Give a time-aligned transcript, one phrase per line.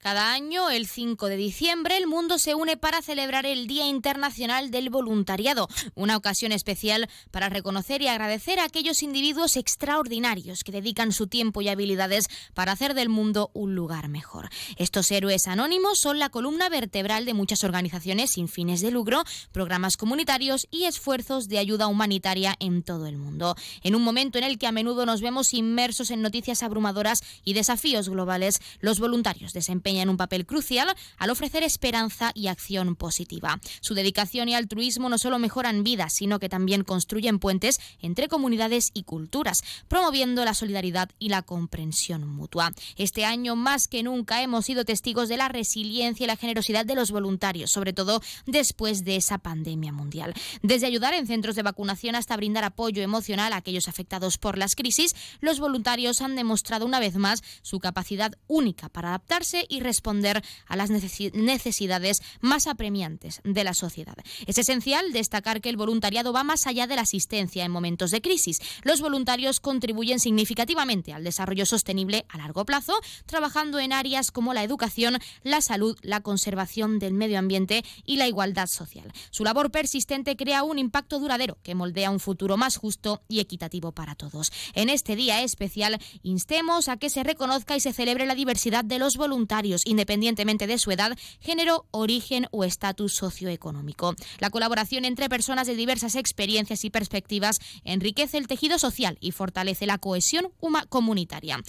[0.00, 4.70] Cada año, el 5 de diciembre, el mundo se une para celebrar el Día Internacional
[4.70, 11.10] del Voluntariado, una ocasión especial para reconocer y agradecer a aquellos individuos extraordinarios que dedican
[11.10, 14.50] su tiempo y habilidades para hacer del mundo un lugar mejor.
[14.76, 19.96] Estos héroes anónimos son la columna vertebral de muchas organizaciones sin fines de lucro, programas
[19.96, 23.56] comunitarios y esfuerzos de ayuda humanitaria en todo el mundo.
[23.82, 27.54] En un momento en el que a menudo nos vemos inmersos en noticias abrumadoras y
[27.54, 33.60] desafíos globales, los voluntarios desempeñan en un papel crucial al ofrecer esperanza y acción positiva.
[33.80, 38.90] Su dedicación y altruismo no solo mejoran vidas, sino que también construyen puentes entre comunidades
[38.94, 42.72] y culturas, promoviendo la solidaridad y la comprensión mutua.
[42.96, 46.94] Este año más que nunca hemos sido testigos de la resiliencia y la generosidad de
[46.94, 50.34] los voluntarios, sobre todo después de esa pandemia mundial.
[50.62, 54.74] Desde ayudar en centros de vacunación hasta brindar apoyo emocional a aquellos afectados por las
[54.74, 60.42] crisis, los voluntarios han demostrado una vez más su capacidad única para adaptarse y responder
[60.66, 64.16] a las necesidades más apremiantes de la sociedad.
[64.46, 68.20] Es esencial destacar que el voluntariado va más allá de la asistencia en momentos de
[68.20, 68.60] crisis.
[68.82, 72.94] Los voluntarios contribuyen significativamente al desarrollo sostenible a largo plazo,
[73.26, 78.28] trabajando en áreas como la educación, la salud, la conservación del medio ambiente y la
[78.28, 79.12] igualdad social.
[79.30, 83.92] Su labor persistente crea un impacto duradero que moldea un futuro más justo y equitativo
[83.92, 84.52] para todos.
[84.74, 88.98] En este día especial, instemos a que se reconozca y se celebre la diversidad de
[88.98, 94.14] los voluntarios independientemente de su edad, género, origen o estatus socioeconómico.
[94.38, 99.86] La colaboración entre personas de diversas experiencias y perspectivas enriquece el tejido social y fortalece
[99.86, 100.50] la cohesión
[100.88, 101.60] comunitaria.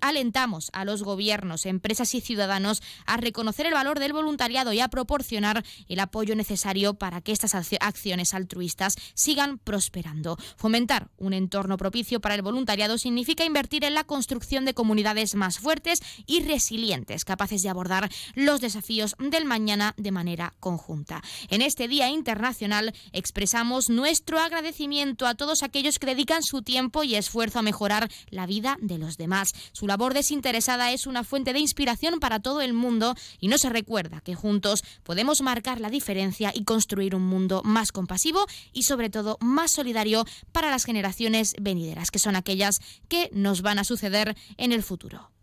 [0.00, 4.88] alentamos a los gobiernos, empresas y ciudadanos a reconocer el valor del voluntariado y a
[4.88, 10.36] proporcionar el apoyo necesario para que estas acciones altruistas sigan prosperando.
[10.56, 15.58] Fomentar un entorno propicio para el voluntariado significa invertir en la construcción de comunidades más
[15.58, 21.22] fuertes y resilientes capaces de abordar los desafíos del mañana de manera conjunta.
[21.50, 27.16] En este Día Internacional expresamos nuestro agradecimiento a todos aquellos que dedican su tiempo y
[27.16, 29.52] esfuerzo a mejorar la vida de los demás.
[29.72, 33.68] Su labor desinteresada es una fuente de inspiración para todo el mundo y no se
[33.68, 39.10] recuerda que juntos podemos marcar la diferencia y construir un mundo más compasivo y sobre
[39.10, 44.36] todo más solidario para las generaciones venideras, que son aquellas que nos van a suceder
[44.56, 45.35] en el futuro.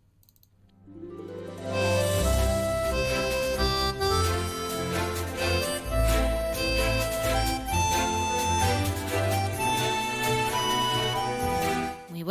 [1.65, 2.09] oh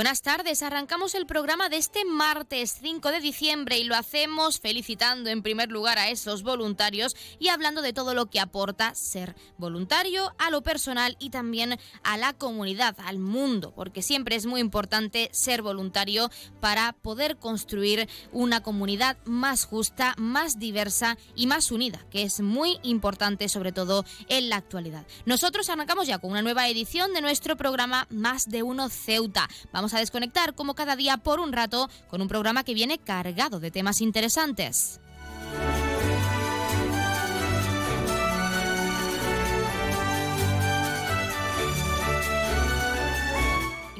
[0.03, 0.65] buenas tardes.
[0.65, 5.71] Arrancamos el programa de este martes 5 de diciembre y lo hacemos felicitando en primer
[5.71, 10.65] lugar a esos voluntarios y hablando de todo lo que aporta ser voluntario a lo
[10.65, 16.33] personal y también a la comunidad, al mundo, porque siempre es muy importante ser voluntario
[16.59, 22.81] para poder construir una comunidad más justa, más diversa y más unida, que es muy
[22.83, 25.07] importante sobre todo en la actualidad.
[25.27, 29.49] Nosotros arrancamos ya con una nueva edición de nuestro programa Más de Uno Ceuta.
[29.73, 33.61] Vamos a desconectar como cada día por un rato con un programa que viene cargado
[33.61, 35.01] de temas interesantes.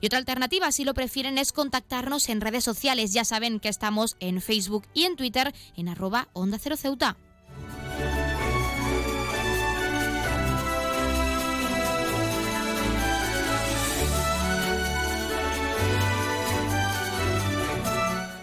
[0.00, 3.12] Y otra alternativa, si lo prefieren, es contactarnos en redes sociales.
[3.12, 7.16] Ya saben que estamos en Facebook y en Twitter en arroba onda cero ceuta.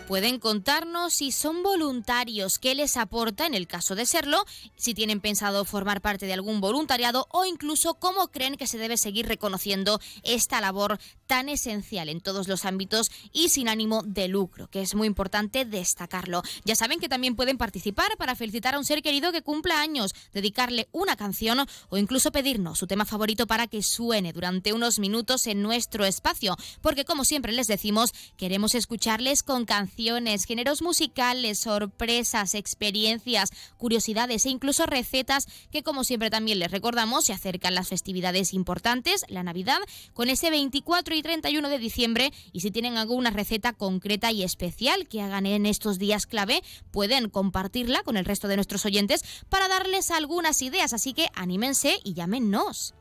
[0.07, 4.45] Pueden contarnos si son voluntarios, qué les aporta en el caso de serlo,
[4.77, 8.95] si tienen pensado formar parte de algún voluntariado o incluso cómo creen que se debe
[8.95, 14.69] seguir reconociendo esta labor tan esencial en todos los ámbitos y sin ánimo de lucro,
[14.69, 16.41] que es muy importante destacarlo.
[16.63, 20.15] Ya saben que también pueden participar para felicitar a un ser querido que cumpla años,
[20.31, 25.47] dedicarle una canción o incluso pedirnos su tema favorito para que suene durante unos minutos
[25.47, 29.96] en nuestro espacio, porque como siempre les decimos, queremos escucharles con canciones
[30.45, 37.33] géneros musicales, sorpresas, experiencias, curiosidades e incluso recetas que como siempre también les recordamos se
[37.33, 39.79] acercan las festividades importantes, la Navidad,
[40.13, 45.07] con ese 24 y 31 de diciembre y si tienen alguna receta concreta y especial
[45.07, 46.61] que hagan en estos días clave,
[46.91, 51.99] pueden compartirla con el resto de nuestros oyentes para darles algunas ideas, así que anímense
[52.03, 52.93] y llámenos.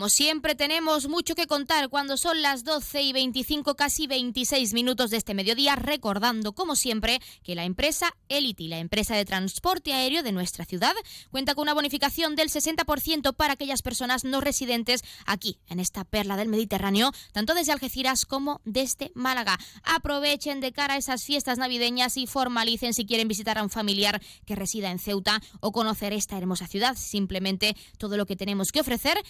[0.00, 5.10] Como siempre tenemos mucho que contar cuando son las 12 y 25, casi 26 minutos
[5.10, 10.22] de este mediodía, recordando como siempre que la empresa Elity, la empresa de transporte aéreo
[10.22, 10.94] de nuestra ciudad,
[11.30, 16.38] cuenta con una bonificación del 60% para aquellas personas no residentes aquí, en esta perla
[16.38, 19.58] del Mediterráneo, tanto desde Algeciras como desde Málaga.
[19.82, 24.22] Aprovechen de cara a esas fiestas navideñas y formalicen si quieren visitar a un familiar
[24.46, 26.96] que resida en Ceuta o conocer esta hermosa ciudad.
[26.96, 29.22] Simplemente todo lo que tenemos que ofrecer.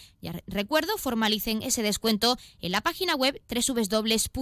[0.60, 4.36] Recuerdo, formalicen ese descuento en la página web www.elity.es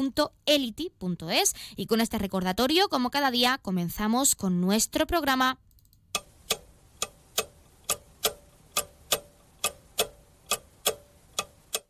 [1.76, 5.58] y con este recordatorio, como cada día, comenzamos con nuestro programa.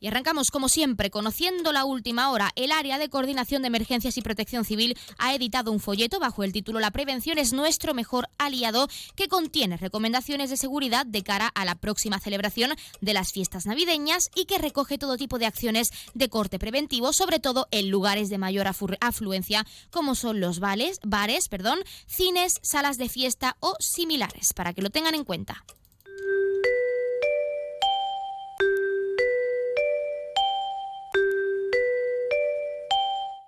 [0.00, 2.52] Y arrancamos como siempre, conociendo la última hora.
[2.54, 6.52] El área de coordinación de emergencias y protección civil ha editado un folleto bajo el
[6.52, 8.86] título La prevención es nuestro mejor aliado
[9.16, 14.30] que contiene recomendaciones de seguridad de cara a la próxima celebración de las fiestas navideñas
[14.36, 18.38] y que recoge todo tipo de acciones de corte preventivo, sobre todo en lugares de
[18.38, 18.68] mayor
[19.00, 21.00] afluencia como son los bares,
[21.48, 25.64] perdón, cines, salas de fiesta o similares, para que lo tengan en cuenta.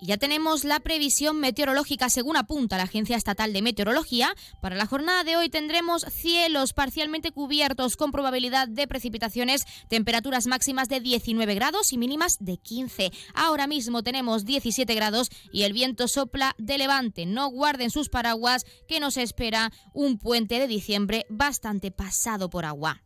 [0.00, 4.35] Y ya tenemos la previsión meteorológica según apunta la Agencia Estatal de Meteorología.
[4.62, 10.88] Para la jornada de hoy tendremos cielos parcialmente cubiertos con probabilidad de precipitaciones, temperaturas máximas
[10.88, 13.11] de 19 grados y mínimas de 15.
[13.35, 17.26] Ahora mismo tenemos 17 grados y el viento sopla de levante.
[17.26, 23.03] No guarden sus paraguas que nos espera un puente de diciembre bastante pasado por agua.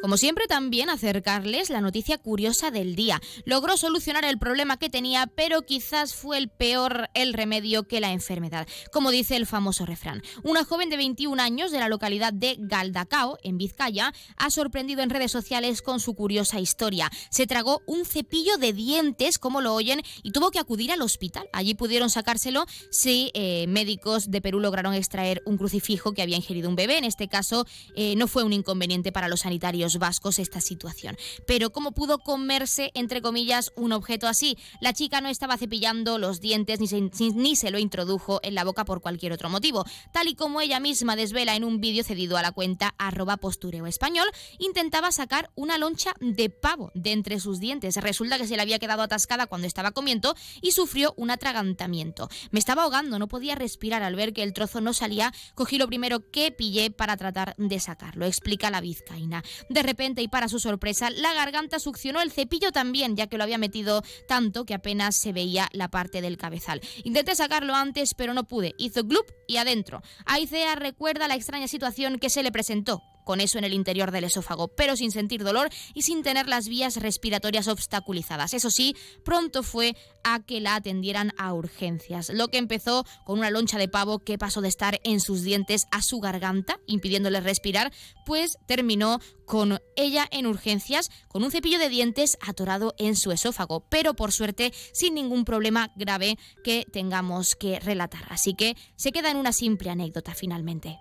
[0.00, 3.20] Como siempre, también acercarles la noticia curiosa del día.
[3.44, 8.12] Logró solucionar el problema que tenía, pero quizás fue el peor el remedio que la
[8.12, 8.68] enfermedad.
[8.92, 13.38] Como dice el famoso refrán, una joven de 21 años de la localidad de Galdacao,
[13.42, 17.10] en Vizcaya, ha sorprendido en redes sociales con su curiosa historia.
[17.30, 21.48] Se tragó un cepillo de dientes, como lo oyen, y tuvo que acudir al hospital.
[21.52, 26.68] Allí pudieron sacárselo si eh, médicos de Perú lograron extraer un crucifijo que había ingerido
[26.68, 26.98] un bebé.
[26.98, 27.66] En este caso,
[27.96, 31.16] eh, no fue un inconveniente para los sanitarios vascos esta situación.
[31.46, 34.58] Pero ¿cómo pudo comerse, entre comillas, un objeto así?
[34.82, 38.64] La chica no estaba cepillando los dientes ni se, ni se lo introdujo en la
[38.64, 39.84] boca por cualquier otro motivo.
[40.12, 43.86] Tal y como ella misma desvela en un vídeo cedido a la cuenta arroba postureo
[43.86, 47.96] español, intentaba sacar una loncha de pavo de entre sus dientes.
[47.96, 52.28] Resulta que se le había quedado atascada cuando estaba comiendo y sufrió un atragantamiento.
[52.50, 55.32] Me estaba ahogando, no podía respirar al ver que el trozo no salía.
[55.54, 59.42] Cogí lo primero que pillé para tratar de sacarlo, explica la vizcaína.
[59.82, 63.58] Repente y para su sorpresa, la garganta succionó el cepillo también, ya que lo había
[63.58, 66.80] metido tanto que apenas se veía la parte del cabezal.
[67.04, 68.74] Intenté sacarlo antes, pero no pude.
[68.78, 70.02] Hizo glup y adentro.
[70.26, 74.24] Aicea recuerda la extraña situación que se le presentó con eso en el interior del
[74.24, 78.54] esófago, pero sin sentir dolor y sin tener las vías respiratorias obstaculizadas.
[78.54, 79.94] Eso sí, pronto fue
[80.24, 84.38] a que la atendieran a urgencias, lo que empezó con una loncha de pavo que
[84.38, 87.92] pasó de estar en sus dientes a su garganta, impidiéndole respirar,
[88.24, 93.80] pues terminó con ella en urgencias con un cepillo de dientes atorado en su esófago,
[93.90, 98.22] pero por suerte sin ningún problema grave que tengamos que relatar.
[98.30, 100.98] Así que se queda en una simple anécdota finalmente.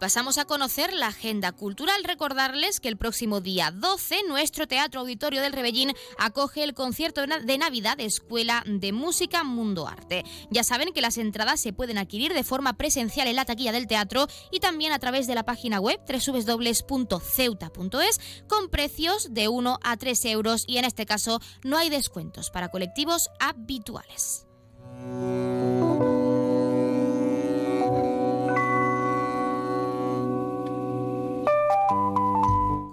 [0.00, 2.02] Pasamos a conocer la agenda cultural.
[2.02, 7.58] Recordarles que el próximo día 12 nuestro Teatro Auditorio del Rebellín acoge el concierto de
[7.58, 10.24] Navidad de Escuela de Música Mundo Arte.
[10.50, 13.86] Ya saben que las entradas se pueden adquirir de forma presencial en la taquilla del
[13.86, 17.20] teatro y también a través de la página web www.ceuta.es
[18.48, 22.70] con precios de 1 a 3 euros y en este caso no hay descuentos para
[22.70, 24.46] colectivos habituales.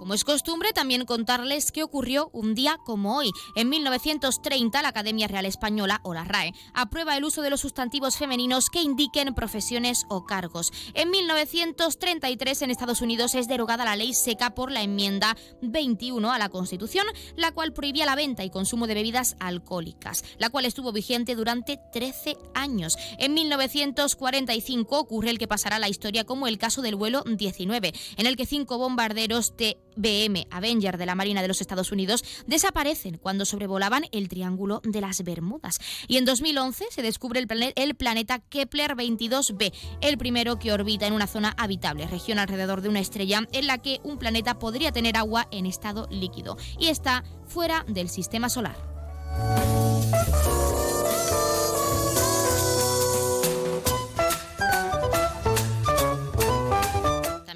[0.08, 3.30] Como es costumbre, también contarles qué ocurrió un día como hoy.
[3.58, 8.16] En 1930, la Academia Real Española, o la RAE, aprueba el uso de los sustantivos
[8.16, 10.72] femeninos que indiquen profesiones o cargos.
[10.94, 16.40] En 1933, en Estados Unidos, es derogada la ley seca por la enmienda 21 a
[16.40, 20.94] la Constitución, la cual prohibía la venta y consumo de bebidas alcohólicas, la cual estuvo
[20.94, 22.96] vigente durante 13 años.
[23.18, 27.92] En 1945 ocurre el que pasará a la historia como el caso del vuelo 19,
[28.16, 32.24] en el que cinco bombarderos de BM Avenger de la Marina de los Estados Unidos
[32.46, 35.80] desaparecen cuando sobrevolaban el Triángulo de las Bermudas.
[36.08, 41.28] Y en 2011 se descubre el, planeta Kepler 22b, el primero que orbita en una
[41.28, 45.48] zona habitable, región alrededor de una estrella en la que un planeta podría tener agua
[45.52, 48.76] en estado líquido y está fuera del sistema solar.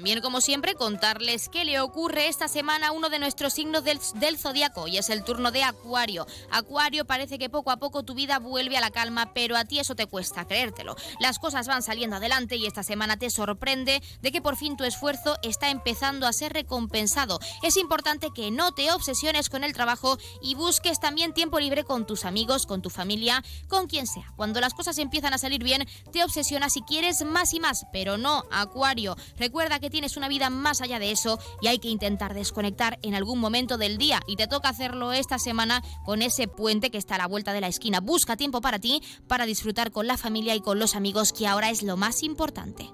[0.02, 4.00] También, como siempre, contarles qué le ocurre esta semana a uno de nuestros signos del,
[4.16, 6.26] del zodiaco y es el turno de Acuario.
[6.50, 9.78] Acuario, parece que poco a poco tu vida vuelve a la calma, pero a ti
[9.78, 10.96] eso te cuesta creértelo.
[11.20, 14.82] Las cosas van saliendo adelante y esta semana te sorprende de que por fin tu
[14.82, 17.38] esfuerzo está empezando a ser recompensado.
[17.62, 22.08] Es importante que no te obsesiones con el trabajo y busques también tiempo libre con
[22.08, 24.32] tus amigos, con tu familia, con quien sea.
[24.34, 28.18] Cuando las cosas empiezan a salir bien, te obsesionas y quieres más y más, pero
[28.18, 29.14] no, Acuario.
[29.36, 33.14] Recuerda que tienes una vida más allá de eso y hay que intentar desconectar en
[33.14, 37.14] algún momento del día y te toca hacerlo esta semana con ese puente que está
[37.14, 38.00] a la vuelta de la esquina.
[38.00, 41.70] Busca tiempo para ti, para disfrutar con la familia y con los amigos, que ahora
[41.70, 42.90] es lo más importante.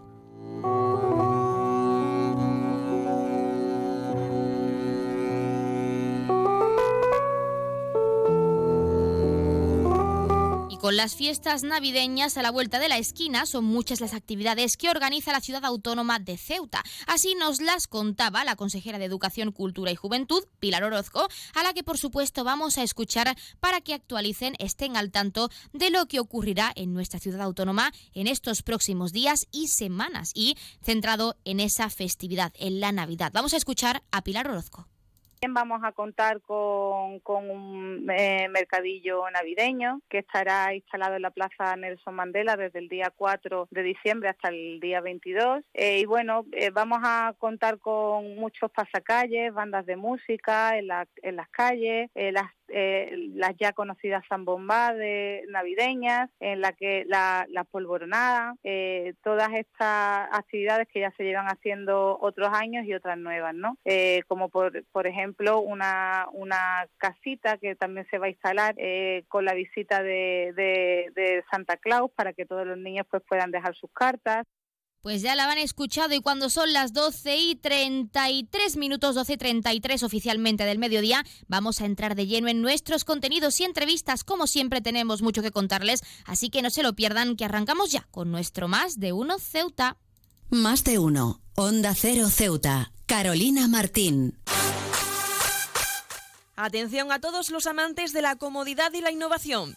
[10.79, 14.91] Con las fiestas navideñas a la vuelta de la esquina, son muchas las actividades que
[14.91, 16.83] organiza la ciudad autónoma de Ceuta.
[17.07, 21.73] Así nos las contaba la consejera de Educación, Cultura y Juventud, Pilar Orozco, a la
[21.73, 26.21] que por supuesto vamos a escuchar para que actualicen, estén al tanto de lo que
[26.21, 31.91] ocurrirá en nuestra ciudad autónoma en estos próximos días y semanas y centrado en esa
[31.91, 33.33] festividad, en la Navidad.
[33.35, 34.87] Vamos a escuchar a Pilar Orozco.
[35.41, 41.77] También vamos a contar con, un eh, mercadillo navideño que estará instalado en la Plaza
[41.77, 45.63] Nelson Mandela desde el día 4 de diciembre hasta el día 22.
[45.75, 50.89] Eh, y bueno, eh, vamos a contar con muchos pasacalles, bandas de música en,
[51.23, 54.95] en las calles, las eh, las ya conocidas zambombas
[55.49, 61.47] navideñas, en la que la, la polvoronada, eh, todas estas actividades que ya se llevan
[61.47, 63.77] haciendo otros años y otras nuevas, ¿no?
[63.85, 68.75] Eh, como por, por ejemplo una, una casita que también se va a instalar
[69.29, 73.51] con la visita de, de, de Santa Claus para que todos los niños pues puedan
[73.51, 74.47] dejar sus cartas.
[75.01, 79.37] Pues ya la han escuchado y cuando son las 12 y 33 minutos, 12 y
[79.37, 84.25] 33 oficialmente del mediodía, vamos a entrar de lleno en nuestros contenidos y entrevistas.
[84.25, 88.09] Como siempre tenemos mucho que contarles, así que no se lo pierdan que arrancamos ya
[88.11, 89.99] con nuestro Más de Uno Ceuta.
[90.51, 94.37] Más de Uno, Onda Cero Ceuta, Carolina Martín.
[96.57, 99.77] Atención a todos los amantes de la comodidad y la innovación.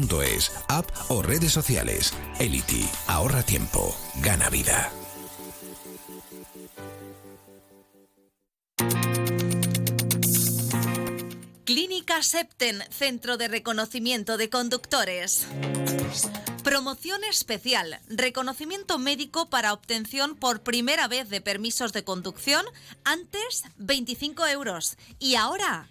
[0.21, 2.13] es app o redes sociales.
[2.39, 4.91] Elity, ahorra tiempo, gana vida.
[11.65, 15.47] Clínica Septen, Centro de Reconocimiento de Conductores.
[16.63, 22.65] Promoción especial, reconocimiento médico para obtención por primera vez de permisos de conducción,
[23.03, 25.90] antes 25 euros y ahora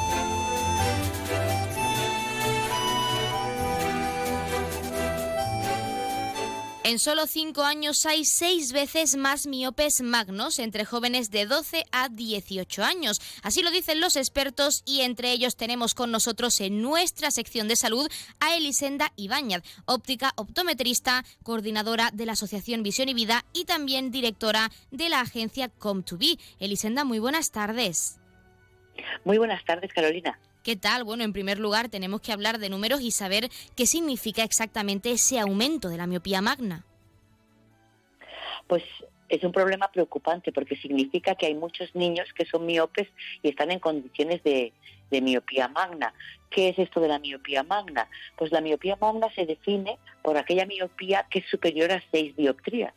[6.83, 12.09] En solo cinco años hay seis veces más miopes magnos entre jóvenes de 12 a
[12.09, 13.21] 18 años.
[13.43, 17.75] Así lo dicen los expertos y entre ellos tenemos con nosotros en nuestra sección de
[17.75, 18.09] salud
[18.39, 24.71] a Elisenda Ibáñez, óptica optometrista, coordinadora de la Asociación Visión y Vida y también directora
[24.89, 26.39] de la agencia Com2B.
[26.59, 28.19] Elisenda, muy buenas tardes.
[29.23, 30.39] Muy buenas tardes, Carolina.
[30.63, 31.03] ¿Qué tal?
[31.03, 35.39] Bueno, en primer lugar tenemos que hablar de números y saber qué significa exactamente ese
[35.39, 36.85] aumento de la miopía magna.
[38.67, 38.83] Pues
[39.27, 43.07] es un problema preocupante porque significa que hay muchos niños que son miopes
[43.41, 44.71] y están en condiciones de,
[45.09, 46.13] miopía magna.
[46.51, 48.07] ¿Qué es esto de la miopía magna?
[48.37, 52.93] Pues la miopía magna se define por aquella miopía que es superior a 6 dioptrías.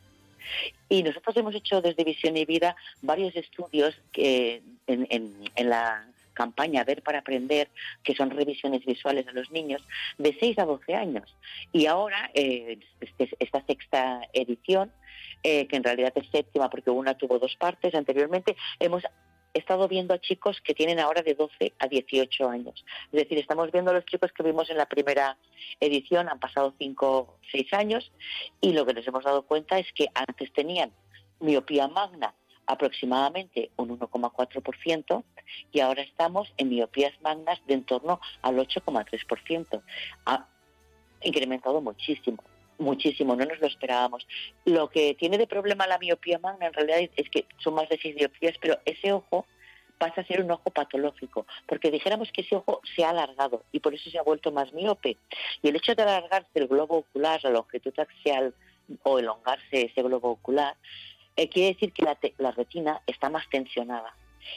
[0.91, 6.85] Y nosotros hemos hecho desde Visión y Vida varios estudios que en, en la campaña
[6.85, 7.71] Ver para Aprender,
[8.03, 9.83] que son revisiones visuales a los niños,
[10.19, 11.35] de 6 a 12 años.
[11.73, 14.93] Y ahora, eh, este, esta sexta edición,
[15.43, 19.03] eh, que en realidad es séptima porque una tuvo dos partes anteriormente, hemos
[19.55, 22.85] estado viendo a chicos que tienen ahora de 12 a 18 años.
[23.13, 25.39] Es decir, estamos viendo a los chicos que vimos en la primera
[25.81, 28.13] edición, han pasado 5 o 6 años,
[28.61, 30.93] y lo que nos hemos dado cuenta es que antes tenían
[31.41, 32.35] miopía magna
[32.67, 35.25] aproximadamente un 1,4%
[35.73, 39.83] y ahora estamos en miopías magnas de en torno al 8,3%.
[40.27, 40.47] Ha
[41.23, 42.43] incrementado muchísimo,
[42.79, 44.27] muchísimo, no nos lo esperábamos.
[44.65, 47.99] Lo que tiene de problema la miopía magna en realidad es que son más de
[47.99, 49.47] 6 dioptrías, pero ese ojo
[49.99, 53.81] pasa a ser un ojo patológico, porque dijéramos que ese ojo se ha alargado y
[53.81, 55.17] por eso se ha vuelto más miope.
[55.63, 58.55] Y el hecho de alargarse el globo ocular, la longitud axial
[59.03, 60.77] o elongarse ese globo ocular,
[61.37, 62.05] eh, quiere decir que
[62.39, 64.15] la, retina está más tensionada.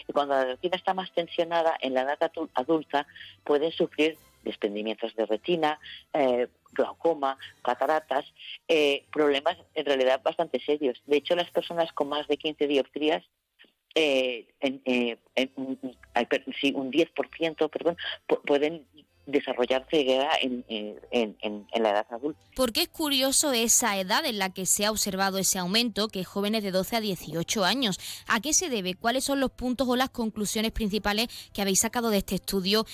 [0.07, 3.07] Y cuando la retina está más tensionada, en la edad adulta
[3.43, 5.79] pueden sufrir desprendimientos de retina,
[6.13, 8.25] eh, glaucoma, cataratas,
[8.67, 11.01] eh, problemas en realidad bastante serios.
[11.05, 13.23] De hecho, las personas con más de 15 dioptrías,
[13.95, 14.81] en,
[15.55, 17.97] un 10% perdón,
[18.45, 18.85] pueden
[19.27, 20.65] desarrollar ceguera en,
[21.75, 22.39] la edad adulta.
[22.55, 26.21] ¿Por qué es curioso esa edad en la que se ha observado ese aumento, que
[26.21, 27.99] es jóvenes de 12 a 18 años?
[28.27, 28.95] ¿A qué se debe?
[28.95, 32.85] ¿Cuáles son los puntos o las conclusiones principales que habéis sacado de este estudio?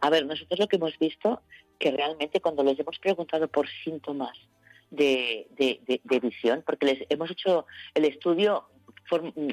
[0.00, 1.40] A ver, nosotros lo que hemos visto,
[1.78, 4.36] que realmente cuando les hemos preguntado por síntomas
[4.90, 5.48] de,
[6.22, 8.68] visión, porque les hemos hecho el estudio,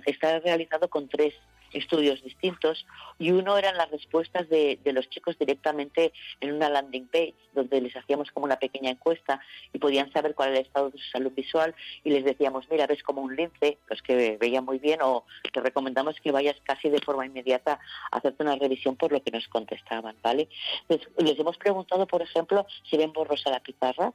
[0.05, 1.33] está realizado con tres
[1.73, 2.85] estudios distintos
[3.17, 7.95] y uno eran las respuestas de, los chicos directamente en una landing page donde les
[7.95, 9.39] hacíamos como una pequeña encuesta
[9.73, 12.87] y podían saber cuál era el estado de su salud visual y les decíamos, mira,
[12.87, 16.89] ves como un lince, los que veían muy bien o te recomendamos que vayas casi
[16.89, 17.79] de forma inmediata
[18.11, 20.49] a hacerte una revisión por lo que nos contestaban, ¿vale?
[20.89, 24.13] les hemos preguntado, por ejemplo, si ven borrosa la pizarra,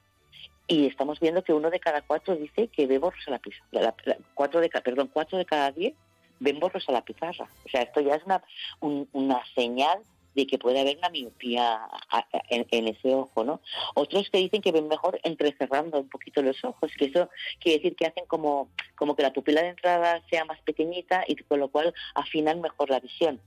[0.69, 3.95] y estamos viendo que uno de cada cuatro dice que ve borros a la pizarra,
[4.35, 5.95] cuatro de, perdón, cuatro de cada diez
[6.41, 7.49] ven borros a la pizarra.
[7.65, 8.43] O sea, esto ya es una,
[9.13, 10.01] una señal
[10.37, 11.89] de que puede haber una miopía
[12.51, 13.61] en, ese ojo, ¿no?
[13.95, 17.97] Otros que dicen que ven mejor entrecerrando un poquito los ojos, que eso quiere decir
[17.97, 21.69] que hacen como, como que la pupila de entrada sea más pequeñita y con lo
[21.69, 23.41] cual afinan mejor la visión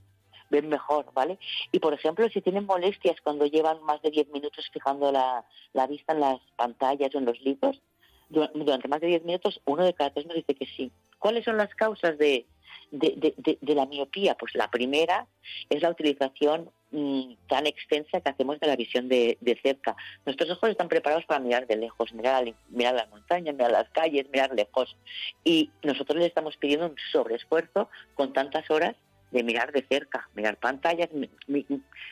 [0.50, 1.38] ven mejor, ¿vale?
[1.72, 5.46] Y por ejemplo, si tienen molestias cuando llevan más de 10 minutos fijando la,
[5.86, 7.80] vista en las pantallas o en los libros,
[8.28, 10.90] durante más de 10 minutos, uno de cada tres nos dice que sí.
[11.20, 12.46] ¿Cuáles son las causas de,
[13.60, 14.34] la miopía?
[14.34, 15.26] Pues la primera
[15.68, 19.94] es la utilización mm, tan extensa que hacemos de la visión de, cerca.
[20.24, 24.26] Nuestros ojos están preparados para mirar de lejos, mirar, mirar las montañas, mirar las calles,
[24.32, 24.96] mirar lejos.
[25.44, 28.96] Y nosotros le estamos pidiendo un sobreesfuerzo con tantas horas
[29.30, 31.10] de mirar de cerca, mirar pantallas.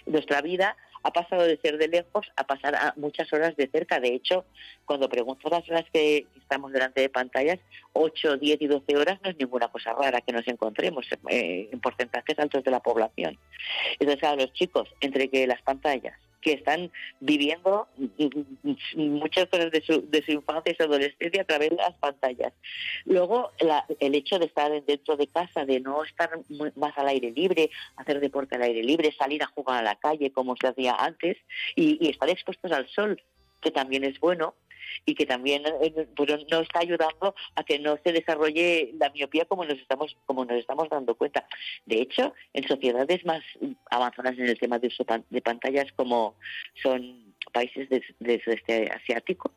[0.07, 4.01] nuestra vida ha pasado de ser de lejos a pasar a muchas horas de cerca.
[4.01, 4.45] De hecho,
[4.85, 7.59] cuando pregunto las horas que estamos delante de pantallas,
[7.93, 11.81] 8, 10 y 12 horas no es ninguna cosa rara que nos encontremos eh, en
[11.81, 13.39] porcentajes altos de la población.
[13.99, 17.89] Entonces, a los chicos, entre que las pantallas, que están viviendo
[18.95, 22.53] muchas cosas de su, de su infancia y su adolescencia a través de las pantallas.
[23.05, 23.51] Luego,
[24.01, 26.31] el hecho de estar dentro de casa, de no estar
[26.77, 30.31] más al aire libre, hacer deporte al aire libre, salir a jugar a la calle
[30.31, 31.37] como se hacía antes
[31.75, 33.21] y estar expuestos al sol,
[33.61, 34.55] que también es bueno,
[35.05, 39.45] y que también eh, pues, no está ayudando a que no se desarrolle la miopía
[39.45, 41.47] como nos estamos como nos estamos dando cuenta.
[41.87, 43.43] De hecho, en sociedades más
[43.91, 46.37] avanzadas en el tema de uso de pantallas como
[46.83, 49.53] son países del de sudeste asiático,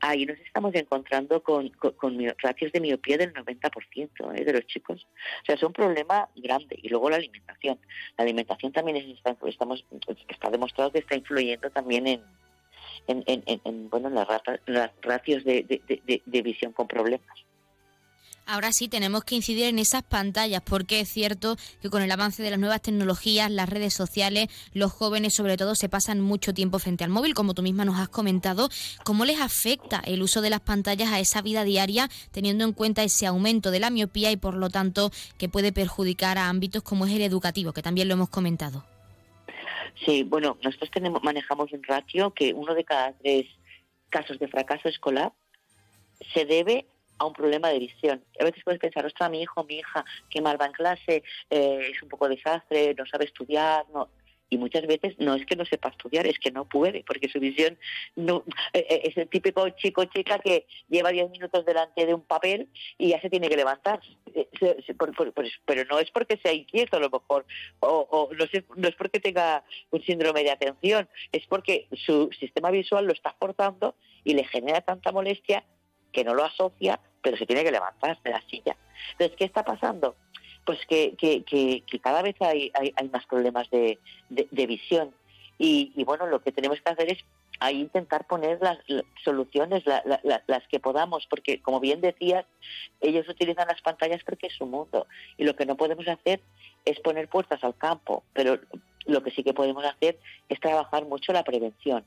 [0.00, 4.44] ahí nos estamos encontrando con, con, ratios de miopía del 90% ¿eh?
[4.44, 5.06] de los chicos.
[5.42, 6.78] O sea, es un problema grande.
[6.82, 7.78] Y luego la alimentación.
[8.16, 9.06] La alimentación también es,
[9.46, 9.84] estamos,
[10.28, 12.22] está demostrado que está influyendo también en,
[13.06, 14.26] en, en, bueno, las,
[14.66, 15.64] las ratios de,
[16.26, 17.36] de, visión con problemas.
[18.48, 22.44] Ahora sí, tenemos que incidir en esas pantallas, porque es cierto que con el avance
[22.44, 26.78] de las nuevas tecnologías, las redes sociales, los jóvenes sobre todo se pasan mucho tiempo
[26.78, 28.68] frente al móvil, como tú misma nos has comentado.
[29.02, 33.02] ¿Cómo les afecta el uso de las pantallas a esa vida diaria, teniendo en cuenta
[33.02, 37.06] ese aumento de la miopía y por lo tanto que puede perjudicar a ámbitos como
[37.06, 38.84] es el educativo, que también lo hemos comentado?
[40.04, 43.46] Sí, bueno, nosotros tenemos, manejamos un ratio que uno de cada tres
[44.10, 45.32] casos de fracaso escolar
[46.32, 46.86] se debe
[47.18, 48.22] a un problema de visión.
[48.38, 51.90] A veces puedes pensar, ostras, mi hijo, mi hija, qué mal va en clase, eh,
[51.90, 54.08] es un poco desastre, no sabe estudiar, no
[54.48, 57.40] y muchas veces no es que no sepa estudiar, es que no puede, porque su
[57.40, 57.78] visión
[58.14, 62.22] no eh, eh, es el típico chico chica que lleva 10 minutos delante de un
[62.22, 64.00] papel y ya se tiene que levantar.
[64.34, 64.48] Eh,
[65.64, 67.46] pero no es porque sea inquieto a lo mejor,
[67.80, 73.06] o, no, no es porque tenga un síndrome de atención, es porque su sistema visual
[73.06, 75.64] lo está forzando y le genera tanta molestia
[76.12, 78.76] que no lo asocia, pero se tiene que levantar de la silla.
[79.12, 80.16] Entonces, ¿qué está pasando?
[80.66, 83.98] Pues que, que, que, cada vez hay, hay, más problemas de,
[84.28, 85.14] de, visión.
[85.58, 87.18] Y, y, bueno, lo que tenemos que hacer es
[87.60, 88.78] ahí intentar poner las,
[89.24, 92.44] soluciones, las que podamos, porque como bien decías,
[93.00, 95.06] ellos utilizan las pantallas porque es su mundo.
[95.38, 96.40] Y lo que no podemos hacer
[96.84, 98.58] es poner puertas al campo, pero
[99.06, 102.04] lo que sí que podemos hacer es trabajar mucho la prevención.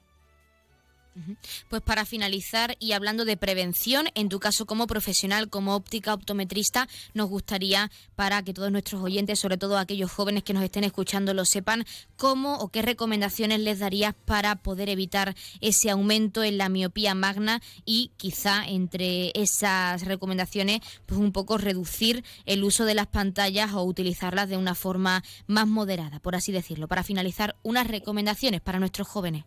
[1.70, 6.88] Pues para finalizar y hablando de prevención, en tu caso como profesional, como óptica optometrista,
[7.14, 11.34] nos gustaría para que todos nuestros oyentes, sobre todo aquellos jóvenes que nos estén escuchando,
[11.34, 16.70] lo sepan, cómo o qué recomendaciones les darías para poder evitar ese aumento en la
[16.70, 23.08] miopía magna y quizá entre esas recomendaciones, pues un poco reducir el uso de las
[23.08, 26.88] pantallas o utilizarlas de una forma más moderada, por así decirlo.
[26.88, 29.46] Para finalizar, unas recomendaciones para nuestros jóvenes.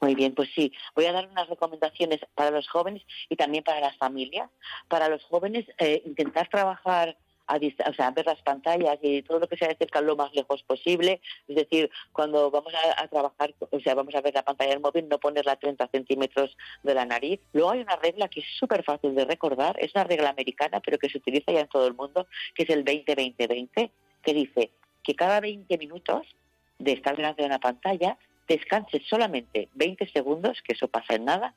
[0.00, 3.80] Muy bien, pues sí, voy a dar unas recomendaciones para los jóvenes y también para
[3.80, 4.50] las familias.
[4.88, 7.16] Para los jóvenes, eh, intentar trabajar
[7.48, 10.32] a o sea, ver las pantallas y todo lo que sea de cerca lo más
[10.34, 11.20] lejos posible.
[11.48, 15.08] Es decir, cuando vamos a, trabajar, o sea, vamos a ver la pantalla del móvil,
[15.08, 17.40] no ponerla a 30 centímetros de la nariz.
[17.52, 20.98] Luego hay una regla que es súper fácil de recordar, es una regla americana, pero
[20.98, 23.90] que se utiliza ya en todo el mundo, que es el 20-20-20,
[24.22, 24.70] que dice
[25.02, 26.26] que cada 20 minutos
[26.78, 31.54] de estar delante de una pantalla descanse solamente 20 segundos, que eso pasa en nada,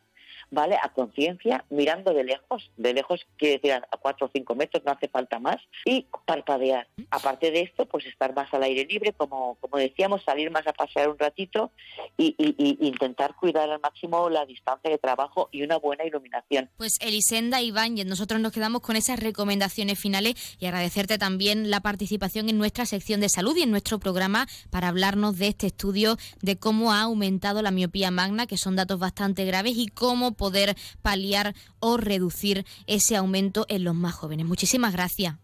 [0.51, 0.77] ¿vale?
[0.81, 2.69] A conciencia, mirando de lejos.
[2.77, 5.57] De lejos quiere decir a cuatro o cinco metros, no hace falta más.
[5.85, 6.87] Y parpadear.
[7.09, 10.73] Aparte de esto, pues estar más al aire libre, como, como decíamos, salir más a
[10.73, 11.71] pasear un ratito
[12.17, 12.35] y,
[12.81, 16.69] intentar cuidar al máximo la distancia de trabajo y una buena iluminación.
[16.77, 17.71] Pues Elisenda y
[18.05, 23.21] nosotros nos quedamos con esas recomendaciones finales y agradecerte también la participación en nuestra sección
[23.21, 27.61] de salud y en nuestro programa para hablarnos de este estudio de cómo ha aumentado
[27.61, 33.15] la miopía magna, que son datos bastante graves, y cómo poder paliar o reducir ese
[33.15, 34.47] aumento en los más jóvenes.
[34.47, 35.35] Muchísimas gracias.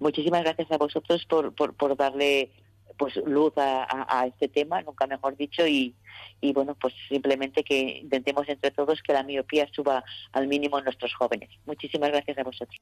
[0.00, 2.50] Muchísimas gracias a vosotros por, por, darle
[2.98, 5.94] pues luz a, este tema, nunca mejor dicho, y,
[6.40, 10.02] y bueno, pues simplemente que intentemos entre todos que la miopía suba
[10.32, 11.50] al mínimo en nuestros jóvenes.
[11.64, 12.80] Muchísimas gracias a vosotros.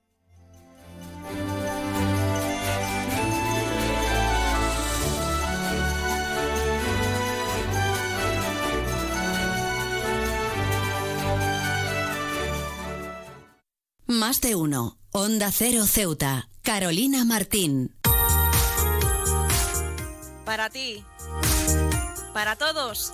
[14.12, 14.98] Más de uno.
[15.10, 16.50] Onda Cero Ceuta.
[16.60, 17.96] Carolina Martín.
[20.44, 21.02] Para ti.
[22.34, 23.10] Para todos.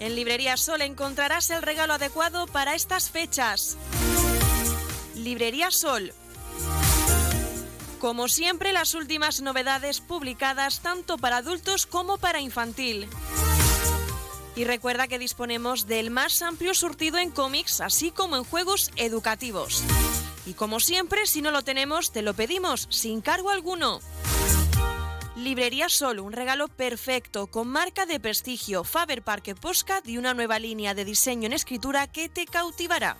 [0.00, 3.76] En Librería Sol encontrarás el regalo adecuado para estas fechas.
[5.16, 6.14] Librería Sol.
[7.98, 13.06] Como siempre, las últimas novedades publicadas tanto para adultos como para infantil.
[14.56, 19.82] Y recuerda que disponemos del más amplio surtido en cómics, así como en juegos educativos.
[20.46, 24.00] Y como siempre, si no lo tenemos, te lo pedimos sin cargo alguno.
[25.36, 30.60] Librería Sol, un regalo perfecto con marca de prestigio Faber Parque Postcard y una nueva
[30.60, 33.18] línea de diseño en escritura que te cautivará.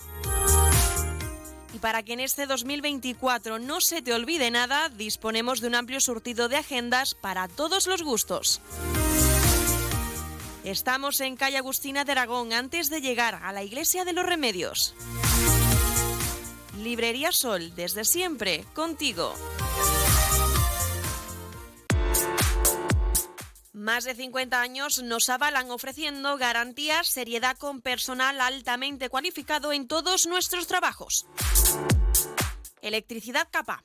[1.72, 6.00] Y para que en este 2024 no se te olvide nada, disponemos de un amplio
[6.00, 8.60] surtido de agendas para todos los gustos.
[10.64, 14.94] Estamos en calle Agustina de Aragón antes de llegar a la Iglesia de los Remedios.
[16.78, 19.34] Librería Sol, desde siempre, contigo.
[23.74, 30.26] Más de 50 años nos avalan ofreciendo garantías, seriedad con personal altamente cualificado en todos
[30.26, 31.26] nuestros trabajos.
[32.80, 33.84] Electricidad capa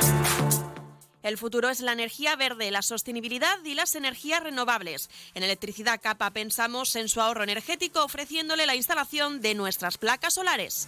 [1.23, 5.09] El futuro es la energía verde, la sostenibilidad y las energías renovables.
[5.35, 10.87] En Electricidad Capa pensamos en su ahorro energético ofreciéndole la instalación de nuestras placas solares.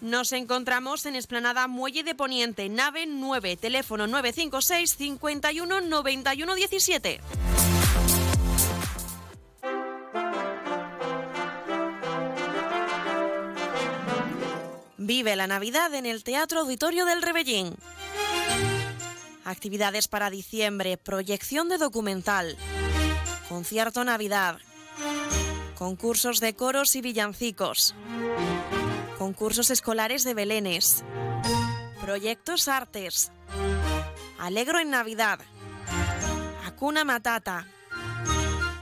[0.00, 7.20] Nos encontramos en Esplanada Muelle de Poniente, nave 9, teléfono 956 51 91 17.
[14.98, 17.74] Vive la Navidad en el Teatro Auditorio del Rebellín.
[19.48, 22.54] Actividades para diciembre, proyección de documental,
[23.48, 24.58] concierto Navidad,
[25.74, 27.94] concursos de coros y villancicos,
[29.16, 31.02] concursos escolares de belenes,
[31.98, 33.32] proyectos artes,
[34.38, 35.40] Alegro en Navidad,
[36.66, 37.66] Acuna Matata,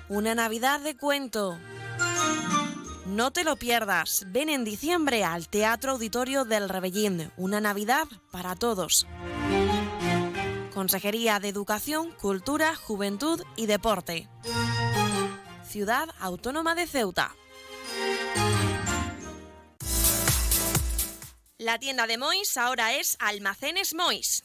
[0.08, 1.60] una Navidad de cuento.
[3.06, 8.56] No te lo pierdas, ven en diciembre al Teatro Auditorio del Rebellín, una Navidad para
[8.56, 9.06] todos.
[10.76, 14.28] Consejería de Educación, Cultura, Juventud y Deporte.
[15.66, 17.34] Ciudad Autónoma de Ceuta.
[21.56, 24.44] La tienda de Mois ahora es Almacenes Mois.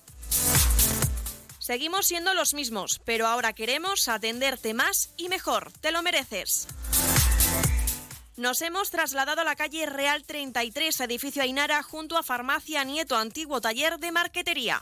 [1.60, 5.74] Seguimos siendo los mismos, pero ahora queremos atenderte más y mejor.
[5.82, 6.66] Te lo mereces.
[8.38, 13.60] Nos hemos trasladado a la calle Real 33, edificio Ainara, junto a Farmacia Nieto, antiguo
[13.60, 14.82] taller de marquetería.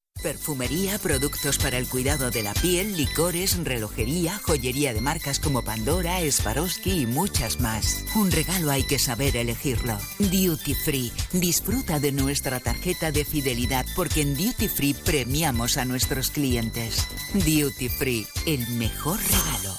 [0.21, 6.19] Perfumería, productos para el cuidado de la piel, licores, relojería, joyería de marcas como Pandora,
[6.31, 8.05] Swarovski y muchas más.
[8.15, 9.97] Un regalo hay que saber elegirlo.
[10.19, 11.11] Duty Free.
[11.33, 17.07] Disfruta de nuestra tarjeta de fidelidad porque en Duty Free premiamos a nuestros clientes.
[17.33, 19.75] Duty Free, el mejor regalo.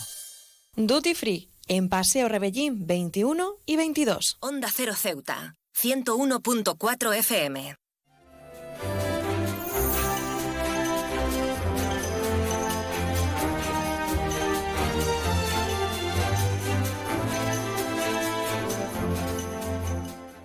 [0.76, 4.38] Duty Free, en Paseo Rebellín 21 y 22.
[4.40, 7.81] Onda Cero Ceuta, 101.4 FM.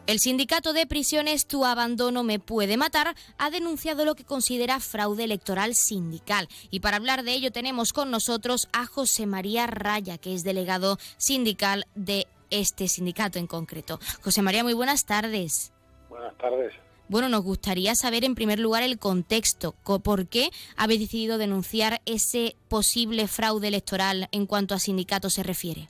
[0.08, 5.26] El sindicato de prisiones Tu Abandono Me Puede Matar ha denunciado lo que considera fraude
[5.26, 6.48] electoral sindical.
[6.72, 10.98] Y para hablar de ello tenemos con nosotros a José María Raya, que es delegado
[11.18, 14.00] sindical de este sindicato en concreto.
[14.22, 15.74] José María, muy buenas tardes.
[16.08, 16.74] Buenas tardes.
[17.10, 19.74] Bueno, nos gustaría saber en primer lugar el contexto.
[19.74, 25.90] ¿Por qué habéis decidido denunciar ese posible fraude electoral en cuanto a sindicato se refiere?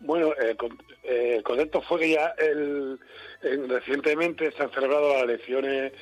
[0.00, 0.56] Bueno, eh,
[1.04, 2.34] eh, el contexto fue que ya
[3.68, 5.92] recientemente se han celebrado las elecciones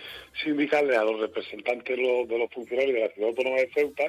[0.42, 4.04] sindicales a los representantes de los, funcionarios de la ciudad autónoma de Ceuta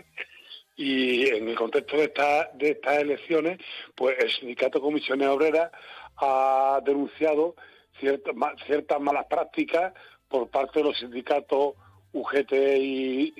[0.75, 3.59] y en el contexto de, esta, de estas elecciones,
[3.95, 5.71] pues el sindicato Comisiones Obreras
[6.17, 7.55] ha denunciado
[7.99, 9.93] ciertas, malas prácticas
[10.27, 11.73] por parte de los sindicatos
[12.11, 13.33] UGT y,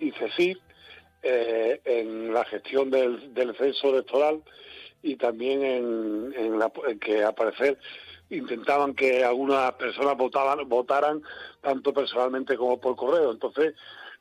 [0.00, 0.14] y,
[1.22, 4.42] eh, en la gestión del censo electoral
[5.06, 7.78] y también en, que al parecer
[8.28, 11.22] intentaban que algunas personas votaban, votaran
[11.60, 13.30] tanto personalmente como por correo.
[13.30, 13.74] Entonces,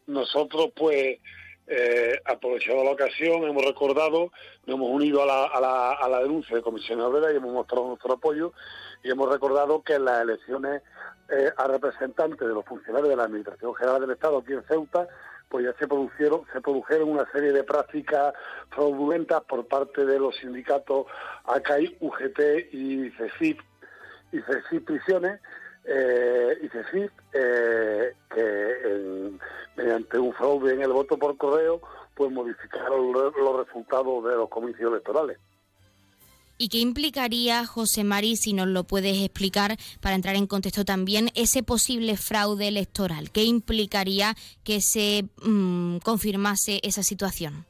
[0.06, 1.18] nosotros pues
[1.66, 4.32] eh, aprovechado la ocasión, hemos recordado,
[4.68, 7.88] nos hemos unido a la, a la, a denuncia de Comisión Obrera y hemos mostrado
[7.88, 8.54] nuestro apoyo
[9.04, 10.84] y hemos recordado que en las elecciones
[11.30, 15.08] eh, a representantes de los funcionarios de la Administración General del Estado aquí en Ceuta
[15.50, 18.34] pues ya se produjeron, se produjeron una serie de prácticas
[18.70, 21.06] fraudulentas por parte de los sindicatos
[21.46, 23.60] ACAI, UGT y CECIP,
[24.32, 25.40] y CECIP Prisiones,
[25.86, 29.32] eh, y CECIP, eh, que
[29.76, 31.82] mediante un fraude en el voto por correo,
[32.16, 35.38] pues modificaron los resultados de los comicios electorales.
[36.58, 41.30] ¿Y qué implicaría, José Mari, si nos lo puedes explicar para entrar en contexto también,
[41.36, 43.30] ese posible fraude electoral?
[43.32, 47.66] ¿Qué implicaría que se mm, confirmase esa situación?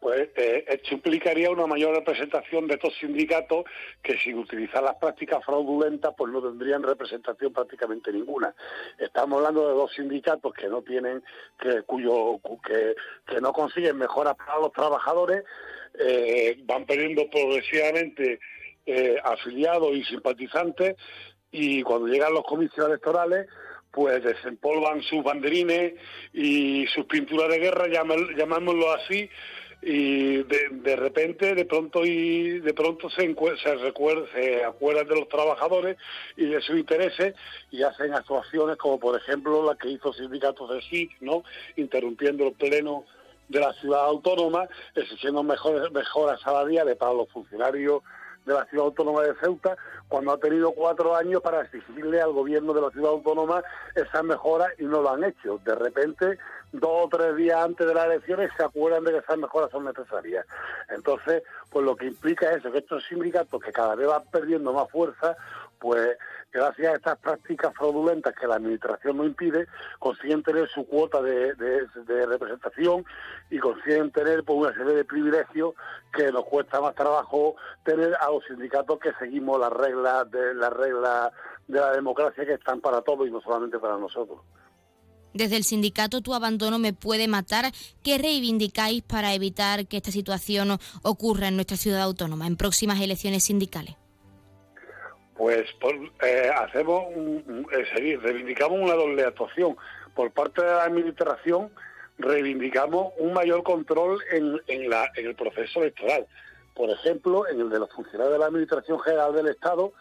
[0.00, 3.64] Pues eh, esto implicaría una mayor representación de estos sindicatos
[4.02, 8.54] que sin utilizar las prácticas fraudulentas pues no tendrían representación prácticamente ninguna.
[8.98, 11.22] Estamos hablando de dos sindicatos que no tienen,
[11.60, 12.94] que, cuyo, que,
[13.26, 15.44] que no consiguen mejoras para los trabajadores,
[15.98, 18.40] eh, van perdiendo progresivamente
[18.86, 20.96] eh, afiliados y simpatizantes
[21.52, 23.48] y cuando llegan los comicios electorales
[23.90, 25.94] pues desempolvan sus banderines
[26.32, 29.28] y sus pinturas de guerra, llamémoslo así,
[29.82, 35.28] y de, repente, de pronto y de pronto se, se, recuerda, se acuerdan de los
[35.28, 35.96] trabajadores
[36.36, 37.34] y de sus intereses
[37.70, 41.44] y hacen actuaciones como por ejemplo la que hizo sindicatos de SIC, ¿no?
[41.76, 43.04] interrumpiendo el pleno
[43.48, 48.02] de la ciudad autónoma, exigiendo mejores, mejoras salariales para los funcionarios
[48.46, 49.76] de la ciudad autónoma de Ceuta,
[50.08, 53.62] cuando ha tenido cuatro años para exigirle al gobierno de la ciudad autónoma
[53.94, 55.60] esas mejoras y no lo han hecho.
[55.64, 56.38] De repente,
[56.72, 59.84] dos o tres días antes de las elecciones, se acuerdan de que esas mejoras son
[59.84, 60.46] necesarias.
[60.88, 64.90] Entonces, pues lo que implica es que estos sindicatos que cada vez van perdiendo más
[64.90, 65.36] fuerza,
[65.78, 66.16] pues
[66.52, 69.66] gracias a estas prácticas fraudulentas que la Administración no impide,
[69.98, 71.54] consiguen tener su cuota de,
[72.26, 73.04] representación
[73.50, 75.74] y consiguen tener pues, una serie de privilegios
[76.12, 80.72] que nos cuesta más trabajo tener a los sindicatos que seguimos las reglas de las
[80.72, 81.32] reglas
[81.66, 84.40] de la democracia que están para todos y no solamente para nosotros.
[85.34, 90.78] Desde el sindicato Tu Abandono me puede matar, ¿qué reivindicáis para evitar que esta situación
[91.02, 93.96] ocurra en nuestra ciudad autónoma en próximas elecciones sindicales?
[95.40, 95.66] pues
[96.22, 99.74] eh, hacemos un, reivindicamos una doble actuación.
[100.14, 101.70] Por parte de la Administración
[102.18, 106.26] reivindicamos un mayor control en, en el proceso electoral.
[106.74, 109.94] Por ejemplo, en el de los funcionarios de la Administración General del Estado,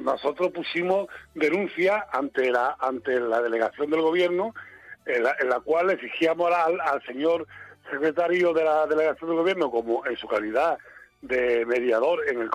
[0.00, 4.54] nosotros pusimos denuncia ante la, ante la delegación del Gobierno,
[5.06, 7.46] en la, cual exigíamos al, señor
[7.90, 10.78] secretario de la delegación del Gobierno, como en su calidad
[11.22, 12.50] de mediador en el,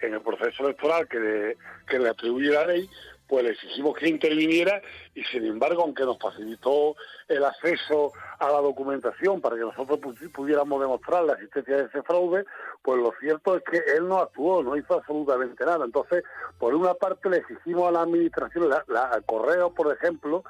[0.00, 1.56] en el proceso electoral que,
[1.86, 2.88] que le atribuye la ley,
[3.28, 4.80] pues le exigimos que interviniera
[5.14, 6.96] y sin embargo, aunque nos facilitó
[7.28, 9.98] el acceso a la documentación para que nosotros
[10.32, 12.44] pudiéramos demostrar la existencia de ese fraude,
[12.82, 15.84] pues lo cierto es que él no actuó, no hizo absolutamente nada.
[15.84, 16.22] Entonces,
[16.58, 20.44] por una parte le exigimos a la administración, la, la correo, por ejemplo,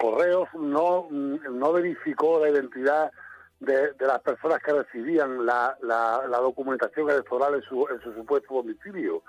[0.00, 3.12] Correos no, no verificó la identidad
[3.60, 9.22] de, las personas que recibían la, la, documentación electoral en su, en su supuesto domicilio.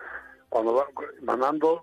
[0.51, 0.85] Cuando
[1.21, 1.81] mandando,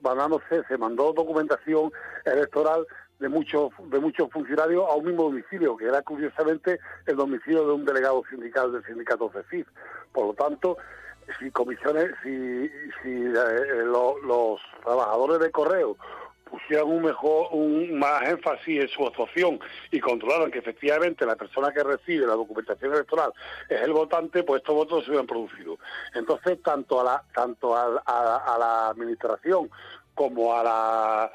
[0.69, 1.91] se mandó documentación
[2.27, 2.87] electoral
[3.19, 7.73] de muchos de muchos funcionarios a un mismo domicilio, que era curiosamente el domicilio de
[7.73, 9.67] un delegado sindical del sindicato CECIF.
[10.13, 10.77] Por lo tanto,
[11.39, 12.69] si comisiones, si,
[13.03, 15.97] si eh, los trabajadores de correo
[16.49, 21.73] pusieran un mejor, un más énfasis en su actuación y controlaran que efectivamente la persona
[21.73, 23.33] que recibe la documentación electoral
[23.69, 25.79] es el votante, pues estos votos se hubieran producido.
[26.15, 29.71] Entonces, tanto a la, tanto a, la administración
[30.15, 31.33] como a la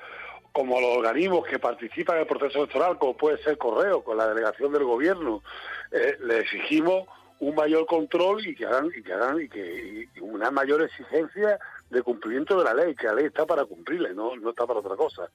[0.51, 4.17] como a los organismos que participan en el proceso electoral, como puede ser Correo, con
[4.17, 5.41] la delegación del gobierno,
[5.91, 7.07] eh, le exigimos
[7.39, 11.59] un mayor control y que hagan y que hagan y que una mayor exigencia
[11.93, 14.79] de cumplimiento de la ley, que la ley está para cumplirla, no, no está para
[14.79, 15.29] otra cosa.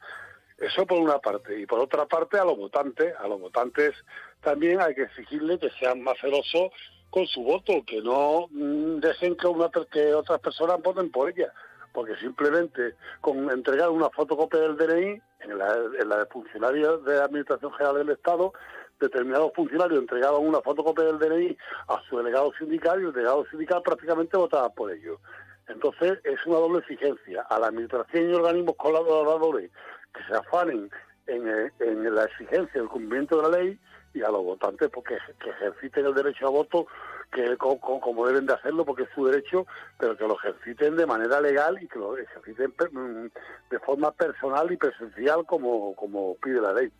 [0.58, 1.58] Eso por una parte.
[1.58, 3.94] Y por otra parte, a los votantes, a los votantes
[4.40, 6.72] también hay que exigirle que sean más celosos
[7.10, 11.52] con su voto, que no mm, dejen que, una, que otras personas voten por ella,
[11.92, 17.16] porque simplemente con entregar una fotocopia del DNI en la, en la de funcionarios de
[17.16, 18.52] la Administración General del Estado,
[19.00, 21.56] determinados funcionarios entregaban una fotocopia del DNI
[21.88, 25.20] a su delegado sindical y el delegado sindical prácticamente votaba por ello.
[25.68, 27.42] Entonces es una doble exigencia.
[27.42, 29.70] A la administración y organismos colaboradores
[30.14, 30.90] que se afanen
[31.26, 33.78] en, en la exigencia del cumplimiento de la ley
[34.14, 36.86] y a los votantes porque que ejerciten el derecho a voto
[37.30, 39.66] que como, deben de hacerlo porque es su derecho,
[39.98, 43.26] pero que lo ejerciten de manera legal y que lo ejerciten mm,
[43.70, 46.90] de forma personal y presencial como, como pide la ley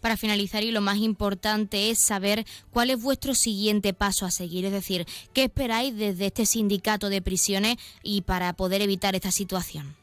[0.00, 4.64] para finalizar y lo más importante es saber cuál es vuestro siguiente paso a seguir,
[4.64, 9.94] es decir, qué esperáis desde este sindicato de prisiones y para poder evitar esta situación.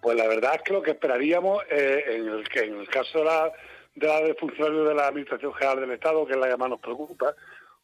[0.00, 3.18] Pues la verdad es que lo que esperaríamos eh, en, el, que en el caso
[3.18, 3.52] de la,
[3.94, 6.70] de la de funcionarios de la Administración General del Estado, que es la que más
[6.70, 7.34] nos preocupa,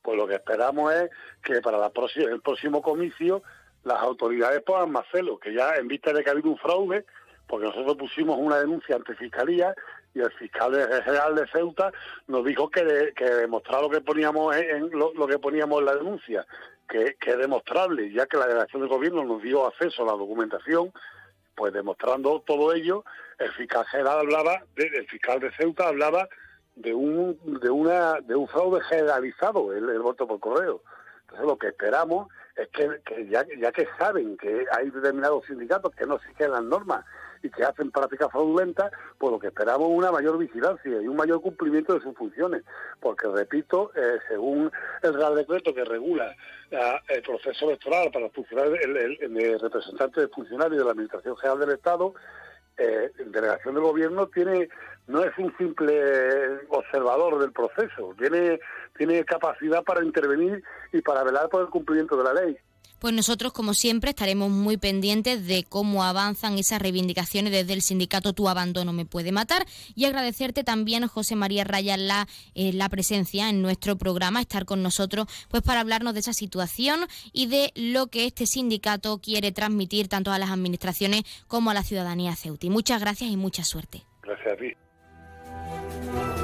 [0.01, 1.11] pues lo que esperamos es
[1.43, 3.43] que para la próxima, el próximo comicio
[3.85, 7.05] las autoridades pongan más celo, que ya en vista de que ha habido un fraude,
[7.47, 9.75] porque nosotros pusimos una denuncia ante Fiscalía
[10.15, 10.73] y el fiscal
[11.05, 11.93] general de Ceuta
[12.29, 16.47] nos dijo que, que demostrar lo que poníamos en, lo, que poníamos la denuncia,
[16.89, 20.13] que, que es demostrable, ya que la delegación del gobierno nos dio acceso a la
[20.13, 20.93] documentación,
[21.57, 23.05] pues demostrando todo ello,
[23.39, 26.29] el fiscal general hablaba, de, el fiscal de Ceuta hablaba
[26.77, 30.83] de un de una de un fraude generalizado el, el voto por correo.
[31.23, 35.95] Entonces lo que esperamos es que, que ya, ya que saben que hay determinados sindicatos
[35.95, 37.05] que no siguen las normas
[37.45, 41.15] y que hacen prácticas fraudulentas, pues lo que esperamos es una mayor vigilancia y un
[41.15, 42.63] mayor cumplimiento de sus funciones.
[43.01, 44.73] Porque, repito, eh, según
[45.03, 46.35] el Real Decreto que regula
[47.09, 51.77] el proceso electoral para funcionarios, el, el, representante de funcionarios de la Administración General del
[51.77, 52.15] Estado,
[52.79, 54.69] eh, delegación del gobierno tiene
[55.07, 58.59] no es un simple observador del proceso, tiene,
[58.97, 62.59] tiene capacidad para intervenir y para velar por el cumplimiento de la ley
[63.05, 68.33] pues nosotros, como siempre, estaremos muy pendientes de cómo avanzan esas reivindicaciones desde el sindicato
[68.33, 73.51] Tu Abandono Me Puede Matar y agradecerte también, José María Raya, la, eh, la presencia
[73.51, 77.01] en nuestro programa, estar con nosotros, pues para hablarnos de esa situación
[77.35, 81.83] y de lo que este sindicato quiere transmitir tanto a las administraciones como a la
[81.83, 82.71] ciudadanía ceuti.
[82.71, 84.07] Muchas gracias y mucha suerte.
[84.23, 86.44] Gracias a ti.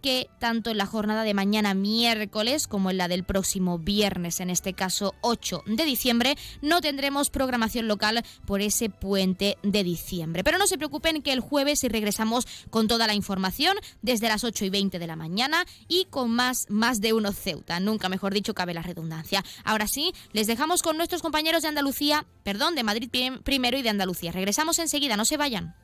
[0.02, 4.50] que tanto en la jornada de mañana miércoles como en la del próximo viernes, en
[4.50, 10.42] este caso 8 de diciembre, no tendremos programación local por ese puente de diciembre.
[10.44, 14.64] Pero no se preocupen que el jueves regresamos con toda la información desde las 8
[14.64, 17.80] y 20 de la mañana y con más, más de uno Ceuta.
[17.80, 19.44] Nunca mejor dicho cabe la redundancia.
[19.64, 23.10] Ahora sí, les dejamos con nuestros compañeros de Andalucía, perdón, de Madrid
[23.44, 24.32] primero y de Andalucía.
[24.32, 25.74] Regresamos enseguida, no se vayan.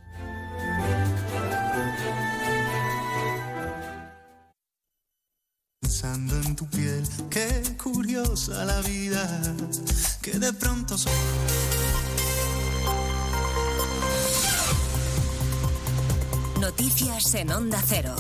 [6.03, 9.25] Pensando en tu piel, qué curiosa la vida,
[10.21, 10.97] que de pronto...
[16.61, 18.17] Noticias en Onda Cero.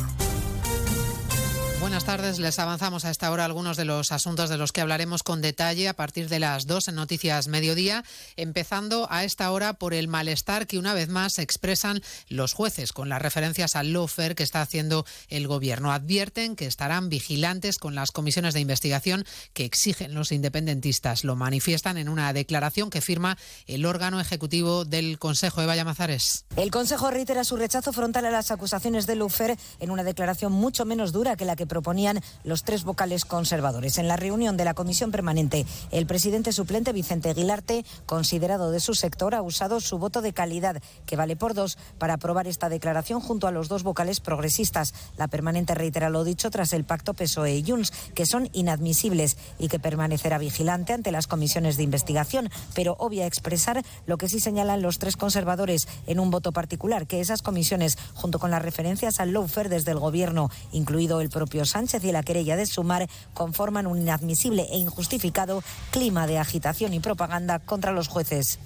[1.82, 5.24] Buenas tardes, les avanzamos a esta hora algunos de los asuntos de los que hablaremos
[5.24, 8.04] con detalle a partir de las dos en Noticias Mediodía,
[8.36, 13.08] empezando a esta hora por el malestar que una vez más expresan los jueces con
[13.08, 15.90] las referencias al lawfare que está haciendo el Gobierno.
[15.90, 21.24] Advierten que estarán vigilantes con las comisiones de investigación que exigen los independentistas.
[21.24, 25.60] Lo manifiestan en una declaración que firma el órgano ejecutivo del Consejo.
[25.60, 26.44] Eva Llamazares.
[26.54, 30.84] El Consejo reitera su rechazo frontal a las acusaciones de lawfare en una declaración mucho
[30.84, 33.96] menos dura que la que proponían los tres vocales conservadores.
[33.96, 38.92] En la reunión de la comisión permanente, el presidente suplente Vicente Aguilarte, considerado de su
[38.92, 43.20] sector, ha usado su voto de calidad, que vale por dos, para aprobar esta declaración
[43.20, 44.92] junto a los dos vocales progresistas.
[45.16, 49.68] La permanente reitera lo dicho tras el pacto PSOE y Junts, que son inadmisibles y
[49.68, 54.82] que permanecerá vigilante ante las comisiones de investigación, pero obvia expresar lo que sí señalan
[54.82, 59.32] los tres conservadores en un voto particular, que esas comisiones, junto con las referencias al
[59.32, 64.00] lawfare desde el Gobierno, incluido el propio Sánchez y la querella de Sumar conforman un
[64.00, 68.58] inadmisible e injustificado clima de agitación y propaganda contra los jueces.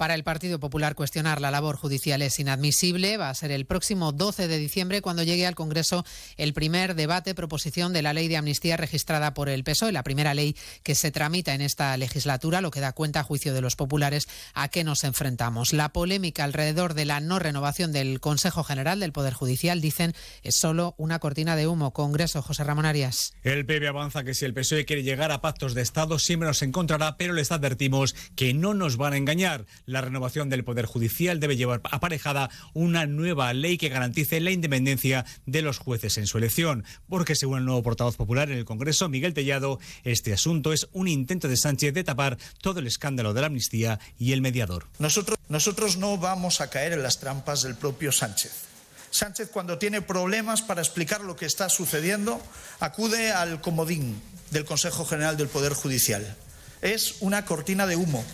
[0.00, 3.18] Para el Partido Popular cuestionar la labor judicial es inadmisible.
[3.18, 6.06] Va a ser el próximo 12 de diciembre cuando llegue al Congreso
[6.38, 10.32] el primer debate proposición de la ley de amnistía registrada por el PSOE, la primera
[10.32, 13.76] ley que se tramita en esta legislatura, lo que da cuenta a juicio de los
[13.76, 15.74] populares a qué nos enfrentamos.
[15.74, 20.54] La polémica alrededor de la no renovación del Consejo General del Poder Judicial, dicen, es
[20.54, 21.92] solo una cortina de humo.
[21.92, 23.34] Congreso, José Ramón Arias.
[23.42, 26.62] El PP avanza que si el PSOE quiere llegar a pactos de Estado siempre nos
[26.62, 31.40] encontrará, pero les advertimos que no nos van a engañar la renovación del Poder Judicial
[31.40, 36.38] debe llevar aparejada una nueva ley que garantice la independencia de los jueces en su
[36.38, 40.88] elección, porque según el nuevo portavoz popular en el Congreso, Miguel Tellado, este asunto es
[40.92, 44.86] un intento de Sánchez de tapar todo el escándalo de la amnistía y el mediador.
[44.98, 48.70] Nosotros, nosotros no vamos a caer en las trampas del propio Sánchez.
[49.10, 52.40] Sánchez, cuando tiene problemas para explicar lo que está sucediendo,
[52.78, 54.20] acude al comodín
[54.52, 56.36] del Consejo General del Poder Judicial.
[56.80, 58.24] Es una cortina de humo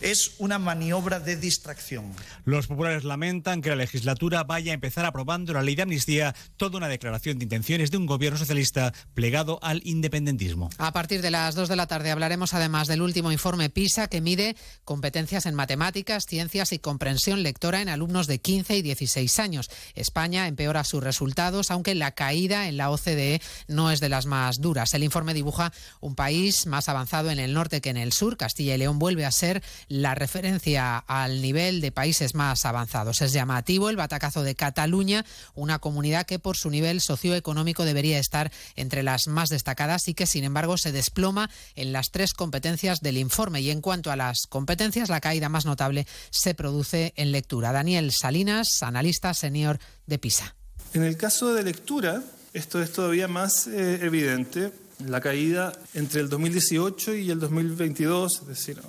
[0.00, 2.12] es una maniobra de distracción.
[2.44, 6.78] Los populares lamentan que la legislatura vaya a empezar aprobando la ley de amnistía, toda
[6.78, 10.70] una declaración de intenciones de un gobierno socialista plegado al independentismo.
[10.78, 14.20] A partir de las 2 de la tarde hablaremos además del último informe PISA que
[14.20, 19.70] mide competencias en matemáticas, ciencias y comprensión lectora en alumnos de 15 y 16 años.
[19.94, 24.60] España empeora sus resultados, aunque la caída en la OCDE no es de las más
[24.60, 24.94] duras.
[24.94, 28.36] El informe dibuja un país más avanzado en el norte que en el sur.
[28.36, 33.20] Castilla y León vuelve a ser la referencia al nivel de países más avanzados.
[33.22, 38.52] Es llamativo el batacazo de Cataluña, una comunidad que por su nivel socioeconómico debería estar
[38.76, 43.18] entre las más destacadas y que sin embargo se desploma en las tres competencias del
[43.18, 43.62] informe.
[43.62, 47.72] Y en cuanto a las competencias, la caída más notable se produce en lectura.
[47.72, 50.54] Daniel Salinas, analista senior de PISA.
[50.94, 52.22] En el caso de lectura,
[52.52, 54.70] esto es todavía más eh, evidente.
[55.04, 58.80] La caída entre el 2018 y el 2022, es decir,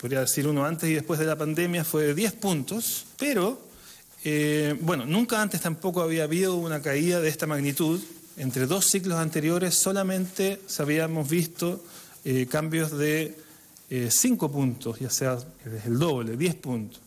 [0.00, 3.60] podría decir uno antes y después de la pandemia, fue de 10 puntos, pero
[4.24, 8.00] eh, bueno, nunca antes tampoco había habido una caída de esta magnitud.
[8.36, 11.82] Entre dos ciclos anteriores solamente habíamos visto
[12.24, 13.36] eh, cambios de
[13.88, 15.38] 5 eh, puntos, ya sea
[15.84, 17.00] el doble, 10 puntos.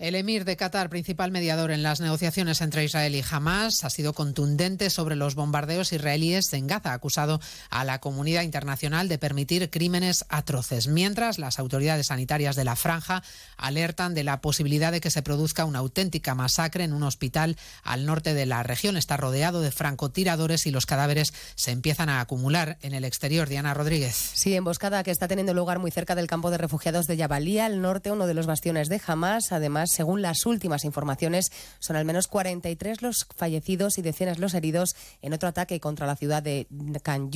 [0.00, 4.14] El emir de Qatar, principal mediador en las negociaciones entre Israel y Hamas, ha sido
[4.14, 7.38] contundente sobre los bombardeos israelíes en Gaza, acusado
[7.68, 13.22] a la comunidad internacional de permitir crímenes atroces, mientras las autoridades sanitarias de la franja
[13.58, 18.06] alertan de la posibilidad de que se produzca una auténtica masacre en un hospital al
[18.06, 18.96] norte de la región.
[18.96, 23.50] Está rodeado de francotiradores y los cadáveres se empiezan a acumular en el exterior.
[23.50, 24.16] Diana Rodríguez.
[24.32, 27.82] Sí, emboscada que está teniendo lugar muy cerca del campo de refugiados de Yabalía, al
[27.82, 29.52] norte, uno de los bastiones de Hamas.
[29.52, 34.96] Además, según las últimas informaciones, son al menos 43 los fallecidos y decenas los heridos
[35.22, 36.66] en otro ataque contra la ciudad de
[37.02, 37.30] Khan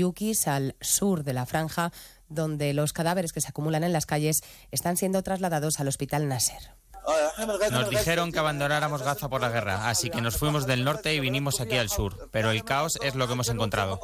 [0.46, 1.92] al sur de la franja,
[2.28, 6.74] donde los cadáveres que se acumulan en las calles están siendo trasladados al hospital Nasser.
[7.70, 11.20] Nos dijeron que abandonáramos Gaza por la guerra, así que nos fuimos del norte y
[11.20, 14.00] vinimos aquí al sur, pero el caos es lo que hemos encontrado.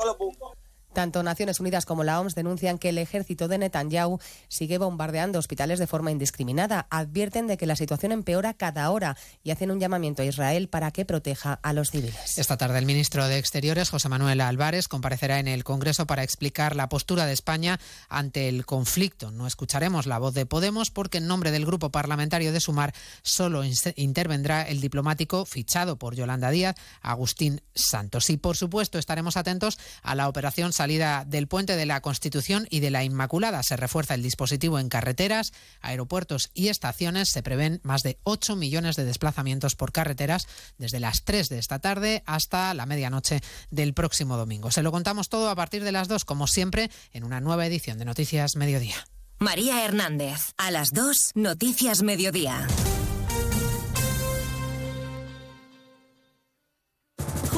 [0.93, 4.18] Tanto Naciones Unidas como la OMS denuncian que el ejército de Netanyahu
[4.49, 6.86] sigue bombardeando hospitales de forma indiscriminada.
[6.91, 10.91] Advierten de que la situación empeora cada hora y hacen un llamamiento a Israel para
[10.91, 12.38] que proteja a los civiles.
[12.38, 16.76] Esta tarde el ministro de Exteriores, José Manuel Álvarez, comparecerá en el Congreso para explicar
[16.76, 17.78] la postura de España
[18.09, 19.30] ante el conflicto.
[19.30, 23.62] No escucharemos la voz de Podemos porque en nombre del grupo parlamentario de Sumar solo
[23.97, 28.30] intervendrá el diplomático fichado por Yolanda Díaz, Agustín Santos.
[28.30, 32.81] Y por supuesto estaremos atentos a la operación salida del puente de la Constitución y
[32.81, 33.62] de la Inmaculada.
[33.62, 35.53] Se refuerza el dispositivo en carreteras,
[35.83, 37.28] aeropuertos y estaciones.
[37.28, 40.47] Se prevén más de 8 millones de desplazamientos por carreteras
[40.78, 44.70] desde las 3 de esta tarde hasta la medianoche del próximo domingo.
[44.70, 47.99] Se lo contamos todo a partir de las 2, como siempre, en una nueva edición
[47.99, 48.97] de Noticias Mediodía.
[49.39, 52.66] María Hernández, a las 2, Noticias Mediodía.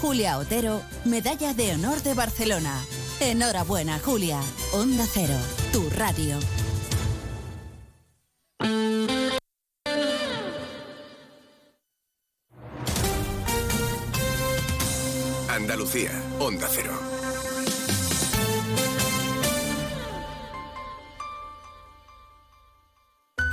[0.00, 2.80] Julia Otero, Medalla de Honor de Barcelona.
[3.20, 4.40] Enhorabuena, Julia.
[4.72, 5.36] Onda Cero,
[5.72, 6.38] tu radio.
[15.48, 17.23] Andalucía, Onda Cero.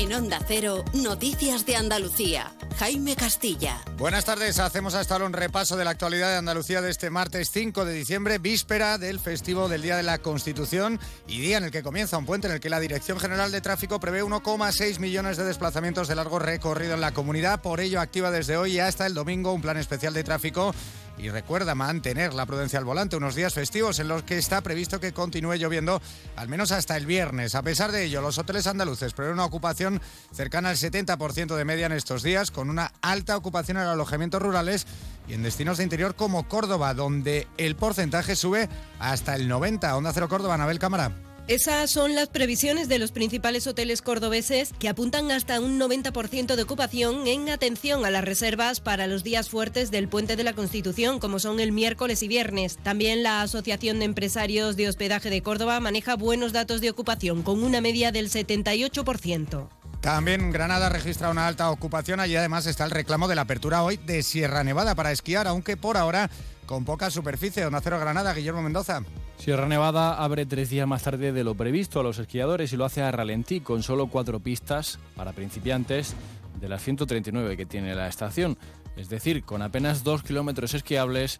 [0.00, 2.54] En Onda Cero, Noticias de Andalucía.
[2.78, 3.82] Jaime Castilla.
[3.98, 7.50] Buenas tardes, hacemos hasta ahora un repaso de la actualidad de Andalucía de este martes
[7.50, 10.98] 5 de diciembre, víspera del festivo del Día de la Constitución
[11.28, 13.60] y día en el que comienza un puente en el que la Dirección General de
[13.60, 17.60] Tráfico prevé 1,6 millones de desplazamientos de largo recorrido en la comunidad.
[17.60, 20.74] Por ello, activa desde hoy hasta el domingo un plan especial de tráfico
[21.22, 25.00] y recuerda mantener la prudencia al volante unos días festivos en los que está previsto
[25.00, 26.00] que continúe lloviendo
[26.36, 27.54] al menos hasta el viernes.
[27.54, 30.00] A pesar de ello, los hoteles andaluces prevén una ocupación
[30.32, 34.86] cercana al 70% de media en estos días, con una alta ocupación en alojamientos rurales
[35.28, 38.68] y en destinos de interior como Córdoba, donde el porcentaje sube
[38.98, 39.96] hasta el 90%.
[39.96, 41.29] Onda Cero Córdoba, Anabel Cámara.
[41.50, 46.62] Esas son las previsiones de los principales hoteles cordobeses que apuntan hasta un 90% de
[46.62, 51.18] ocupación en atención a las reservas para los días fuertes del Puente de la Constitución,
[51.18, 52.78] como son el miércoles y viernes.
[52.84, 57.64] También la Asociación de Empresarios de Hospedaje de Córdoba maneja buenos datos de ocupación, con
[57.64, 59.68] una media del 78%.
[60.00, 62.20] También Granada registra una alta ocupación.
[62.20, 65.76] Allí además está el reclamo de la apertura hoy de Sierra Nevada para esquiar, aunque
[65.76, 66.30] por ahora
[66.70, 67.66] con poca superficie.
[67.66, 69.02] Onda Cero Granada, Guillermo Mendoza.
[69.38, 72.84] Sierra Nevada abre tres días más tarde de lo previsto a los esquiadores y lo
[72.84, 76.14] hace a ralentí, con solo cuatro pistas para principiantes
[76.60, 78.56] de las 139 que tiene la estación.
[78.94, 81.38] Es decir, con apenas dos kilómetros esquiables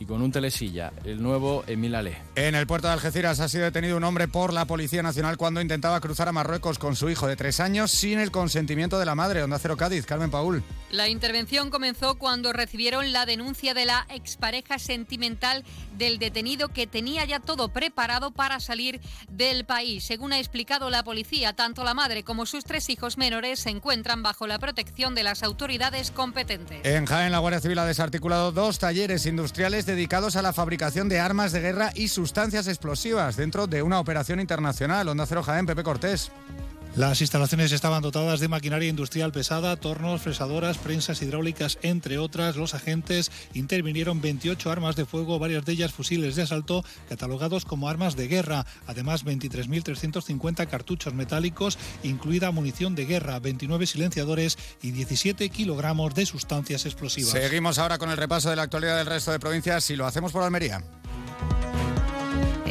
[0.00, 2.16] y con un telesilla, el nuevo Emil Ale.
[2.34, 5.60] En el puerto de Algeciras ha sido detenido un hombre por la Policía Nacional cuando
[5.60, 9.14] intentaba cruzar a Marruecos con su hijo de tres años sin el consentimiento de la
[9.14, 9.42] madre.
[9.42, 10.64] Onda Cero Cádiz, Carmen Paul.
[10.90, 15.64] La intervención comenzó cuando recibieron la denuncia de la expareja sentimental
[15.98, 20.02] del detenido que tenía ya todo preparado para salir del país.
[20.04, 24.22] Según ha explicado la policía, tanto la madre como sus tres hijos menores se encuentran
[24.22, 26.80] bajo la protección de las autoridades competentes.
[26.84, 31.20] En Jaén, la Guardia Civil ha desarticulado dos talleres industriales dedicados a la fabricación de
[31.20, 35.08] armas de guerra y sustancias explosivas dentro de una operación internacional.
[35.08, 36.30] Onda Cero Jaén, Pepe Cortés.
[36.96, 42.56] Las instalaciones estaban dotadas de maquinaria industrial pesada, tornos, fresadoras, prensas hidráulicas, entre otras.
[42.56, 47.88] Los agentes intervinieron 28 armas de fuego, varias de ellas fusiles de asalto, catalogados como
[47.88, 48.66] armas de guerra.
[48.88, 56.86] Además, 23.350 cartuchos metálicos, incluida munición de guerra, 29 silenciadores y 17 kilogramos de sustancias
[56.86, 57.30] explosivas.
[57.30, 60.32] Seguimos ahora con el repaso de la actualidad del resto de provincias y lo hacemos
[60.32, 60.82] por Almería.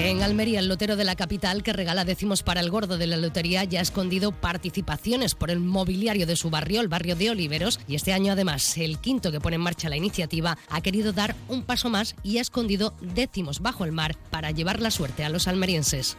[0.02, 3.18] En Almería, el lotero de la capital, que regala décimos para el gordo de la
[3.18, 7.82] lotería, ya ha escondido participaciones por el mobiliario de su barrio, el barrio de Oliveros,
[7.86, 11.36] y este año además, el quinto que pone en marcha la iniciativa, ha querido dar
[11.50, 15.30] un paso más y ha escondido décimos bajo el mar para llevar la suerte a
[15.30, 16.16] los almerienses.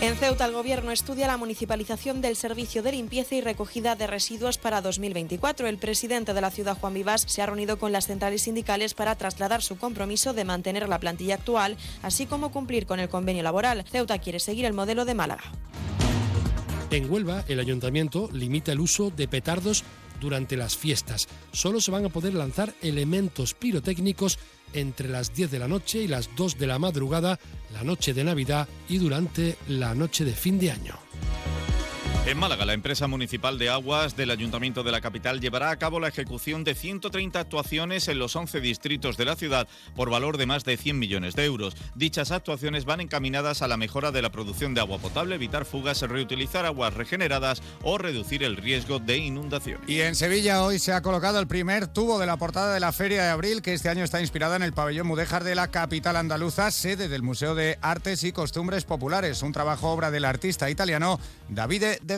[0.00, 4.56] En Ceuta, el Gobierno estudia la municipalización del servicio de limpieza y recogida de residuos
[4.56, 5.66] para 2024.
[5.66, 9.16] El presidente de la ciudad, Juan Vivas, se ha reunido con las centrales sindicales para
[9.16, 13.84] trasladar su compromiso de mantener la plantilla actual, así como cumplir con el convenio laboral.
[13.90, 15.42] Ceuta quiere seguir el modelo de Málaga.
[16.92, 19.82] En Huelva, el ayuntamiento limita el uso de petardos
[20.20, 21.28] durante las fiestas.
[21.52, 24.38] Solo se van a poder lanzar elementos pirotécnicos
[24.72, 27.38] entre las 10 de la noche y las 2 de la madrugada,
[27.72, 30.98] la noche de Navidad y durante la noche de fin de año.
[32.28, 35.98] En Málaga, la empresa municipal de aguas del Ayuntamiento de la capital llevará a cabo
[35.98, 39.66] la ejecución de 130 actuaciones en los 11 distritos de la ciudad
[39.96, 41.74] por valor de más de 100 millones de euros.
[41.94, 46.02] Dichas actuaciones van encaminadas a la mejora de la producción de agua potable, evitar fugas,
[46.02, 49.80] reutilizar aguas regeneradas o reducir el riesgo de inundación.
[49.86, 52.92] Y en Sevilla hoy se ha colocado el primer tubo de la portada de la
[52.92, 56.16] Feria de Abril, que este año está inspirada en el pabellón Mudéjar de la capital
[56.16, 61.18] andaluza, sede del Museo de Artes y Costumbres Populares, un trabajo obra del artista italiano
[61.48, 62.17] Davide de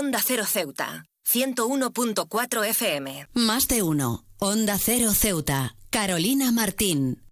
[0.00, 3.28] Onda Cero Ceuta, 101.4 FM.
[3.34, 4.24] Más de uno.
[4.38, 5.76] Onda Cero Ceuta.
[5.90, 7.22] Carolina Martín.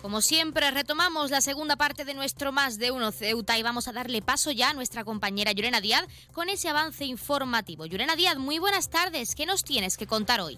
[0.00, 3.92] Como siempre, retomamos la segunda parte de nuestro Más de Uno Ceuta y vamos a
[3.92, 7.84] darle paso ya a nuestra compañera Yurena Díaz con ese avance informativo.
[7.84, 9.34] Yurena Díaz, muy buenas tardes.
[9.34, 10.56] ¿Qué nos tienes que contar hoy?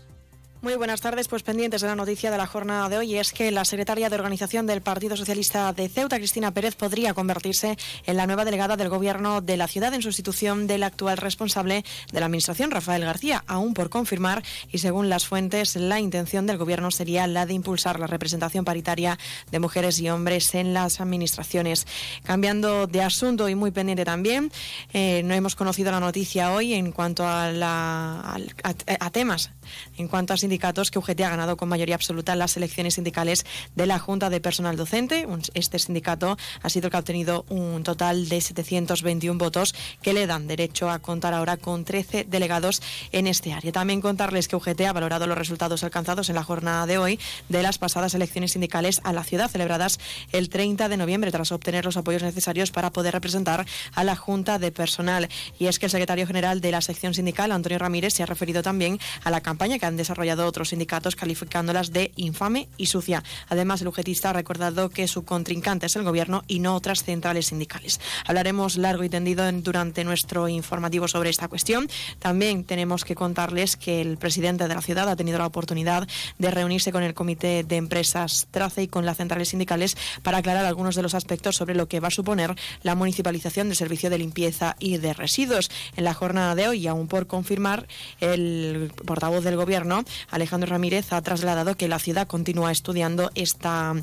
[0.62, 3.50] Muy buenas tardes, pues pendientes de la noticia de la jornada de hoy es que
[3.50, 8.28] la secretaria de organización del Partido Socialista de Ceuta, Cristina Pérez, podría convertirse en la
[8.28, 12.70] nueva delegada del gobierno de la ciudad en sustitución del actual responsable de la administración,
[12.70, 17.44] Rafael García, aún por confirmar y según las fuentes la intención del gobierno sería la
[17.44, 19.18] de impulsar la representación paritaria
[19.50, 21.88] de mujeres y hombres en las administraciones.
[22.22, 24.52] Cambiando de asunto y muy pendiente también,
[24.92, 28.20] eh, no hemos conocido la noticia hoy en cuanto a, la,
[28.62, 29.50] a, a temas,
[29.98, 33.46] en cuanto a sindicatos que UGT ha ganado con mayoría absoluta en las elecciones sindicales
[33.74, 35.26] de la Junta de Personal Docente.
[35.54, 40.26] Este sindicato ha sido el que ha obtenido un total de 721 votos que le
[40.26, 42.82] dan derecho a contar ahora con 13 delegados
[43.12, 43.72] en este área.
[43.72, 47.62] También contarles que UGT ha valorado los resultados alcanzados en la jornada de hoy de
[47.62, 50.00] las pasadas elecciones sindicales a la ciudad celebradas
[50.32, 54.58] el 30 de noviembre tras obtener los apoyos necesarios para poder representar a la Junta
[54.58, 55.30] de Personal.
[55.58, 58.62] Y es que el secretario general de la sección sindical, Antonio Ramírez, se ha referido
[58.62, 63.22] también a la campaña que han desarrollado otros sindicatos calificándolas de infame y sucia.
[63.48, 67.46] Además, el ujetista ha recordado que su contrincante es el gobierno y no otras centrales
[67.46, 68.00] sindicales.
[68.26, 71.88] Hablaremos largo y tendido durante nuestro informativo sobre esta cuestión.
[72.18, 76.50] También tenemos que contarles que el presidente de la ciudad ha tenido la oportunidad de
[76.50, 80.94] reunirse con el comité de empresas TRACE y con las centrales sindicales para aclarar algunos
[80.94, 84.76] de los aspectos sobre lo que va a suponer la municipalización del servicio de limpieza
[84.78, 85.70] y de residuos.
[85.96, 87.86] En la jornada de hoy, aún por confirmar,
[88.20, 93.94] el portavoz del Gobierno, Alejandro Ramírez, ha trasladado que la ciudad continúa estudiando esta,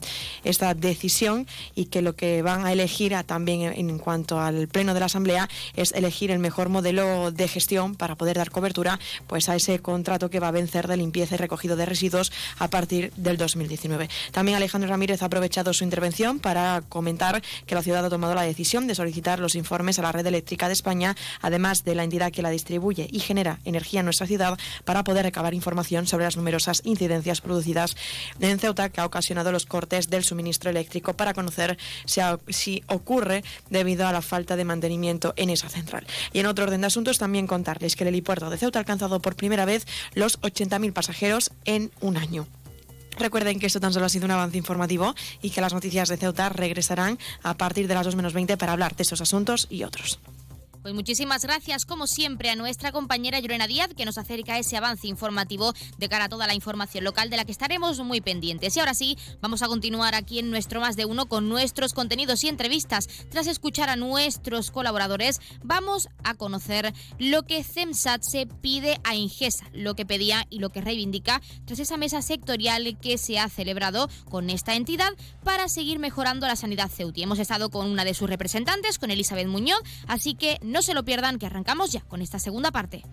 [0.43, 4.99] esta decisión y que lo que van a elegir también en, cuanto al Pleno de
[4.99, 9.55] la Asamblea es elegir el mejor modelo de gestión para poder dar cobertura pues, a
[9.55, 13.37] ese contrato que va a vencer de limpieza y recogido de residuos a partir del
[13.37, 14.09] 2019.
[14.31, 18.43] También Alejandro Ramírez ha aprovechado su intervención para comentar que la ciudad ha tomado la
[18.43, 22.31] decisión de solicitar los informes a la red eléctrica de España, además de la entidad
[22.31, 26.37] que la distribuye y genera energía en nuestra ciudad, para poder recabar información sobre las
[26.37, 27.95] numerosas incidencias producidas
[28.39, 34.07] en Ceuta que ha ocasionado los cortes del suministro eléctrico para conocer si, ocurre debido
[34.07, 36.05] a la falta de mantenimiento en esa central.
[36.33, 39.21] Y en otro orden de asuntos también contarles que el helipuerto de Ceuta ha alcanzado
[39.21, 42.47] por primera vez los 80.000 pasajeros en un año.
[43.17, 46.17] Recuerden que esto tan solo ha sido un avance informativo y que las noticias de
[46.17, 49.83] Ceuta regresarán a partir de las 2 menos 20 para hablar de esos asuntos y
[49.83, 50.19] otros.
[50.81, 55.07] Pues muchísimas gracias, como siempre, a nuestra compañera Llorena Díaz, que nos acerca ese avance
[55.07, 58.77] informativo de cara a toda la información local de la que estaremos muy pendientes.
[58.77, 62.45] Y ahora sí, vamos a continuar aquí en nuestro Más de Uno con nuestros contenidos
[62.45, 63.07] y entrevistas.
[63.29, 69.65] Tras escuchar a nuestros colaboradores, vamos a conocer lo que CEMSAT se pide a Ingesa,
[69.73, 74.09] lo que pedía y lo que reivindica tras esa mesa sectorial que se ha celebrado
[74.29, 75.11] con esta entidad
[75.43, 77.21] para seguir mejorando la sanidad ceuti.
[77.21, 81.03] Hemos estado con una de sus representantes, con Elizabeth Muñoz, así que no se lo
[81.03, 83.03] pierdan, que arrancamos ya con esta segunda parte.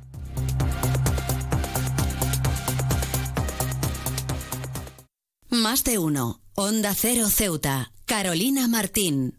[5.49, 6.41] Más de uno.
[6.55, 7.93] Onda Cero Ceuta.
[8.05, 9.39] Carolina Martín.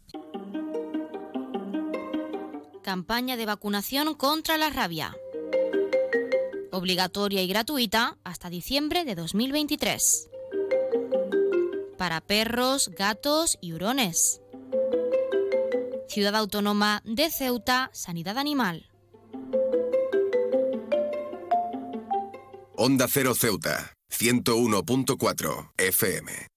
[2.81, 5.15] campaña de vacunación contra la rabia.
[6.71, 10.29] Obligatoria y gratuita hasta diciembre de 2023.
[11.97, 14.41] Para perros, gatos y hurones.
[16.07, 18.89] Ciudad Autónoma de Ceuta, Sanidad Animal.
[22.75, 26.50] Onda Cero Ceuta, 101.4 FM.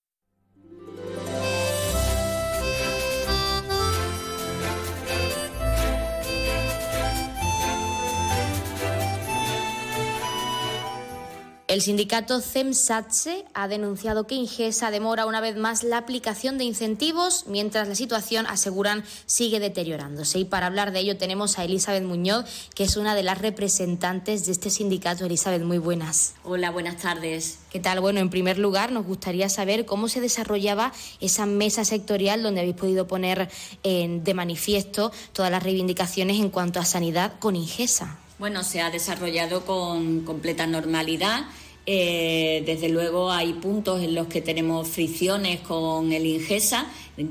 [11.67, 17.47] El sindicato CEMSATSE ha denunciado que Ingesa demora una vez más la aplicación de incentivos
[17.47, 20.39] mientras la situación, aseguran, sigue deteriorándose.
[20.39, 22.45] Y para hablar de ello tenemos a Elizabeth Muñoz,
[22.75, 25.25] que es una de las representantes de este sindicato.
[25.25, 26.35] Elizabeth, muy buenas.
[26.45, 27.61] Hola, buenas tardes.
[27.71, 27.99] ¿Qué tal?
[28.01, 32.77] Bueno, en primer lugar, nos gustaría saber cómo se desarrollaba esa mesa sectorial donde habéis
[32.77, 33.49] podido poner
[33.83, 38.19] de manifiesto todas las reivindicaciones en cuanto a sanidad con Ingesa.
[38.39, 41.45] Bueno, se ha desarrollado con completa normalidad.
[41.87, 46.87] Eh, desde luego hay puntos en los que tenemos fricciones con el Ingesa,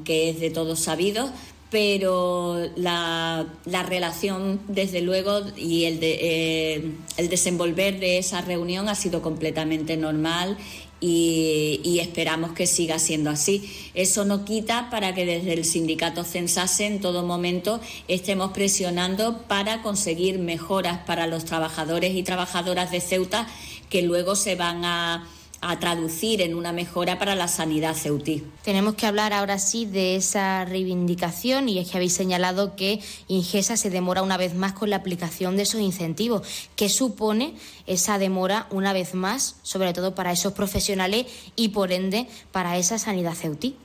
[0.05, 1.29] que es de todos sabido,
[1.69, 9.21] pero la, relación, desde luego, y el, eh, el desenvolver de esa reunión ha sido
[9.21, 10.57] completamente normal
[11.05, 13.69] y, esperamos que siga siendo así.
[13.93, 19.81] Eso no quita para que desde el sindicato Censase en todo momento estemos presionando para
[19.81, 23.47] conseguir mejoras para los trabajadores y trabajadoras de Ceuta
[23.89, 25.27] que luego se van a,
[25.69, 28.43] a traducir en una mejora para la sanidad ceutí.
[28.63, 33.77] Tenemos que hablar ahora sí de esa reivindicación y es que habéis señalado que Ingesa
[33.77, 36.47] se demora una vez más con la aplicación de esos incentivos.
[36.75, 37.55] ¿Qué supone
[37.87, 42.99] esa demora una vez más, sobre todo para esos profesionales y por ende para esa
[42.99, 43.75] sanidad ceutí?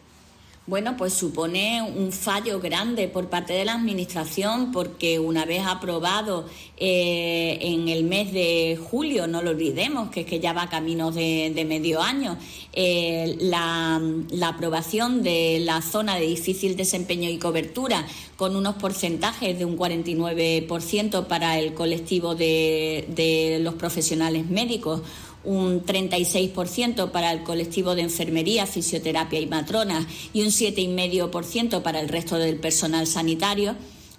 [0.68, 6.44] Bueno, pues supone un fallo grande por parte de la Administración porque una vez aprobado
[6.76, 11.10] eh, en el mes de julio, no lo olvidemos, que es que ya va camino
[11.10, 12.36] de, medio año,
[12.74, 13.98] eh, la,
[14.46, 18.06] aprobación de la zona de difícil desempeño y cobertura
[18.36, 25.00] con unos porcentajes de un 49% para el colectivo de los profesionales médicos,
[25.45, 32.09] un 36% para el colectivo de enfermería, fisioterapia y matronas y un 7,5% para el
[32.09, 33.76] resto del personal sanitario,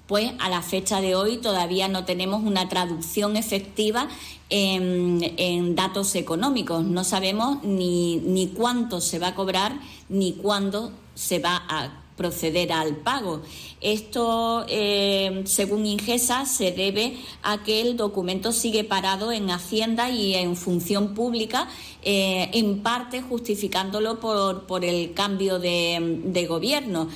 [0.07, 4.09] pues a la fecha de hoy todavía no tenemos una traducción efectiva
[4.49, 6.83] en, datos económicos.
[6.83, 12.73] No sabemos ni, ni cuánto se va a cobrar ni cuándo se va a proceder
[12.73, 13.41] al pago.
[13.79, 20.35] Esto, eh, según Ingesa, se debe a que el documento sigue parado en Hacienda y
[20.35, 21.69] en función pública,
[22.03, 27.07] eh, en parte justificándolo por, el cambio de gobierno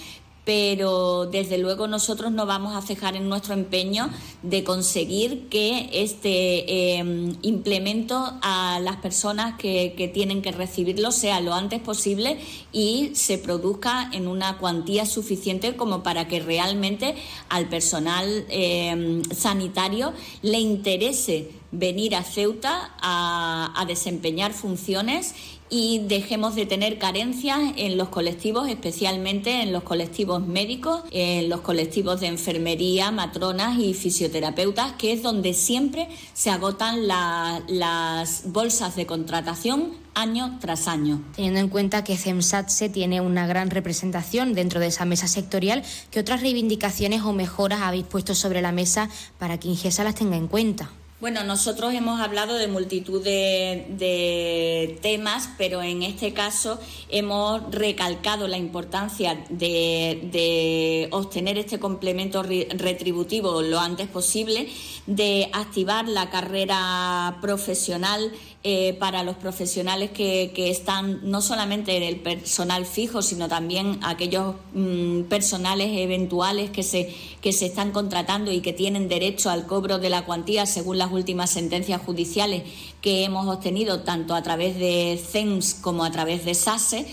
[0.45, 4.09] pero desde luego nosotros no vamos a cejar en nuestro empeño
[4.41, 11.53] de conseguir que este em, implemento a las personas que, tienen que recibirlo sea lo
[11.53, 12.37] antes posible
[12.73, 17.15] y se produzca en una cuantía suficiente como para que realmente
[17.49, 25.33] al personal em, sanitario le interese venir a Ceuta a desempeñar funciones
[25.69, 31.61] y dejemos de tener carencias en los colectivos, especialmente en los colectivos médicos, en los
[31.61, 39.05] colectivos de enfermería, matronas y fisioterapeutas, que es donde siempre se agotan las bolsas de
[39.05, 41.21] contratación año tras año.
[41.35, 46.19] Teniendo en cuenta que CEMSATSE tiene una gran representación dentro de esa mesa sectorial, ¿qué
[46.19, 49.09] otras reivindicaciones o mejoras habéis puesto sobre la mesa
[49.39, 50.91] para que Ingesa las tenga en cuenta?
[51.23, 58.57] Bueno, nosotros hemos hablado de multitud de, temas, pero en este caso hemos recalcado la
[58.57, 64.67] importancia de, obtener este complemento retributivo lo antes posible,
[65.07, 68.29] de activar la carrera profesional
[68.65, 74.55] eh, para los profesionales que, están no solamente en el personal fijo, sino también aquellos
[74.73, 79.99] mm, personales eventuales que se, que se están contratando y que tienen derecho al cobro
[79.99, 82.63] de la cuantía según las últimas sentencias judiciales
[83.01, 87.05] que hemos obtenido tanto a través de CENS como a través de SASE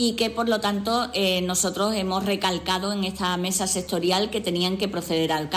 [0.00, 4.76] y que por lo tanto eh, nosotros hemos recalcado en esta mesa sectorial que tenían
[4.76, 5.48] que proceder al,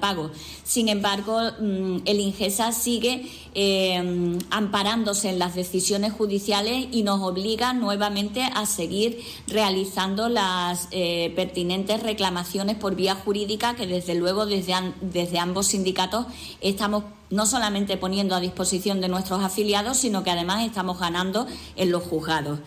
[0.00, 0.32] pago.
[0.64, 7.72] Sin embargo, mm, el INGESA sigue eh, amparándose en las decisiones judiciales y nos obliga
[7.74, 14.74] nuevamente a seguir realizando las eh, pertinentes reclamaciones por vía jurídica que desde luego desde,
[15.00, 16.26] desde ambos sindicatos
[16.60, 21.92] estamos no solamente poniendo a disposición de nuestros afiliados, sino que además estamos ganando en
[21.92, 22.58] los juzgados.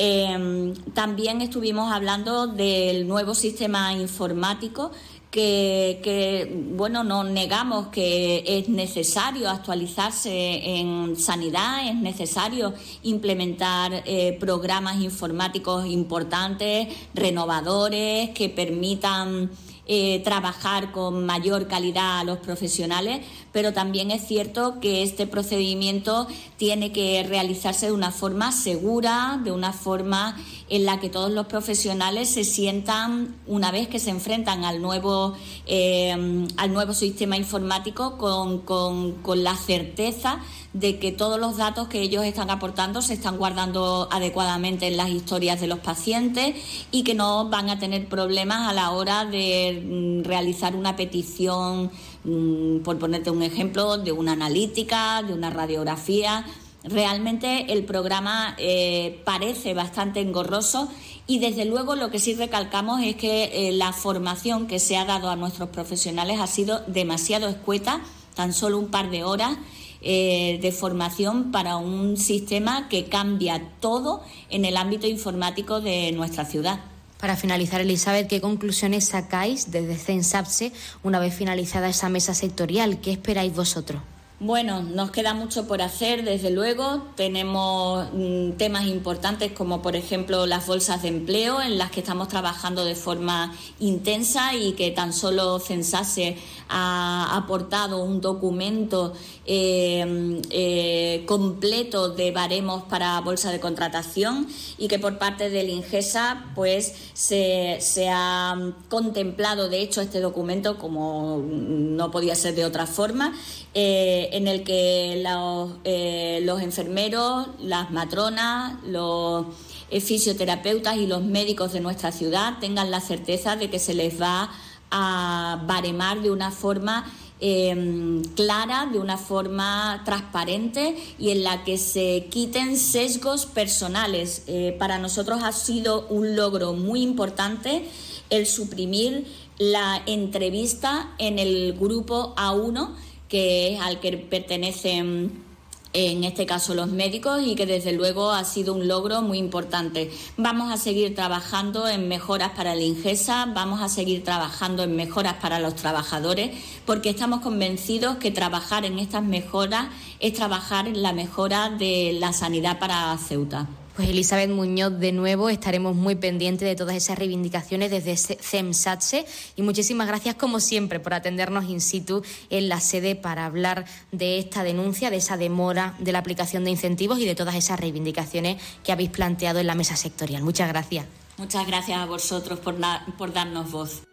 [0.00, 4.92] Em, también estuvimos hablando del nuevo sistema informático
[5.28, 15.00] que, bueno, no negamos que es necesario actualizarse en sanidad, es necesario implementar eh, programas
[15.00, 19.50] informáticos importantes, renovadores, que permitan
[19.90, 26.28] eh, trabajar con mayor calidad a los profesionales, pero también es cierto que este procedimiento
[26.58, 30.36] tiene que realizarse de una forma segura, de una forma
[30.68, 35.32] en la que todos los profesionales se sientan, una vez que se enfrentan al nuevo,
[35.64, 40.40] eh, al nuevo sistema informático, con, con la certeza
[40.72, 45.08] de que todos los datos que ellos están aportando se están guardando adecuadamente en las
[45.08, 46.56] historias de los pacientes
[46.90, 51.90] y que no van a tener problemas a la hora de mm, realizar una petición,
[52.24, 56.44] mm, por ponerte un ejemplo, de una analítica, de una radiografía.
[56.84, 60.88] Realmente el programa eh, parece bastante engorroso
[61.26, 65.04] y desde luego lo que sí recalcamos es que eh, la formación que se ha
[65.04, 68.00] dado a nuestros profesionales ha sido demasiado escueta,
[68.34, 69.56] tan solo un par de horas
[70.00, 76.44] eh, de formación para un sistema que cambia todo en el ámbito informático de nuestra
[76.44, 76.80] ciudad.
[77.18, 80.72] Para finalizar, Elizabeth, ¿qué conclusiones sacáis desde CENSAPSE
[81.02, 83.00] una vez finalizada esa mesa sectorial?
[83.00, 84.00] ¿Qué esperáis vosotros?
[84.40, 87.02] Bueno, nos queda mucho por hacer, desde luego.
[87.16, 92.28] Tenemos mm, temas importantes como, por ejemplo, las bolsas de empleo, en las que estamos
[92.28, 96.36] trabajando de forma intensa y que tan solo Censase
[96.68, 99.12] ha aportado un documento
[99.46, 106.44] eh, eh, completo de baremos para bolsa de contratación y que por parte del Ingesa
[106.54, 108.54] pues se, se ha
[108.90, 113.32] contemplado de hecho este documento como no podía ser de otra forma
[113.72, 119.46] eh, en el que los, eh, los enfermeros, las matronas, los
[119.90, 124.50] fisioterapeutas y los médicos de nuestra ciudad tengan la certeza de que se les va
[124.90, 127.04] a baremar de una forma
[127.40, 134.42] em, clara, de una forma transparente y en la que se quiten sesgos personales.
[134.46, 137.88] Eh, para nosotros ha sido un logro muy importante
[138.30, 139.26] el suprimir
[139.58, 142.90] la entrevista en el grupo A1
[143.28, 145.46] que es al que pertenecen
[145.92, 150.10] en este caso los médicos y que desde luego ha sido un logro muy importante.
[150.36, 155.34] Vamos a seguir trabajando en mejoras para el Ingesa, vamos a seguir trabajando en mejoras
[155.34, 156.50] para los trabajadores,
[156.84, 159.86] porque estamos convencidos que trabajar en estas mejoras
[160.20, 163.66] es trabajar en la mejora de la sanidad para Ceuta.
[163.98, 169.26] Pues Elizabeth Muñoz, de nuevo estaremos muy pendientes de todas esas reivindicaciones desde CEMSATSE
[169.56, 174.38] y muchísimas gracias como siempre por atendernos in situ en la sede para hablar de
[174.38, 178.62] esta denuncia, de esa demora de la aplicación de incentivos y de todas esas reivindicaciones
[178.84, 180.44] que habéis planteado en la mesa sectorial.
[180.44, 181.04] Muchas gracias.
[181.36, 182.76] Muchas gracias a vosotros por,
[183.16, 184.04] por darnos voz.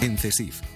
[0.00, 0.75] En CESIF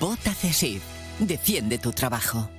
[0.00, 0.82] Vota CESIF.
[1.20, 2.50] Defiende tu trabajo.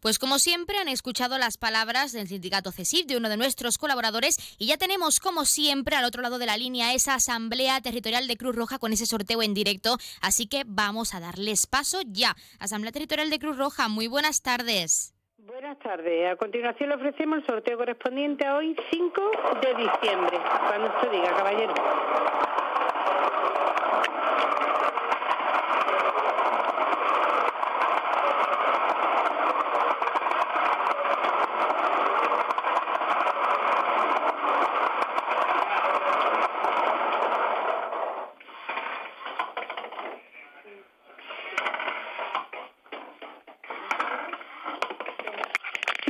[0.00, 4.36] Pues como siempre han escuchado las palabras del sindicato CESIF, de uno de nuestros colaboradores,
[4.58, 8.36] y ya tenemos como siempre al otro lado de la línea esa asamblea territorial de
[8.36, 12.36] Cruz Roja con ese sorteo en directo, así que vamos a darles paso ya.
[12.58, 15.14] Asamblea Territorial de Cruz Roja, muy buenas tardes.
[15.38, 16.32] Buenas tardes.
[16.32, 19.30] A continuación le ofrecemos el sorteo correspondiente a hoy 5
[19.60, 20.38] de diciembre.
[20.68, 21.74] Cuando usted diga, caballero.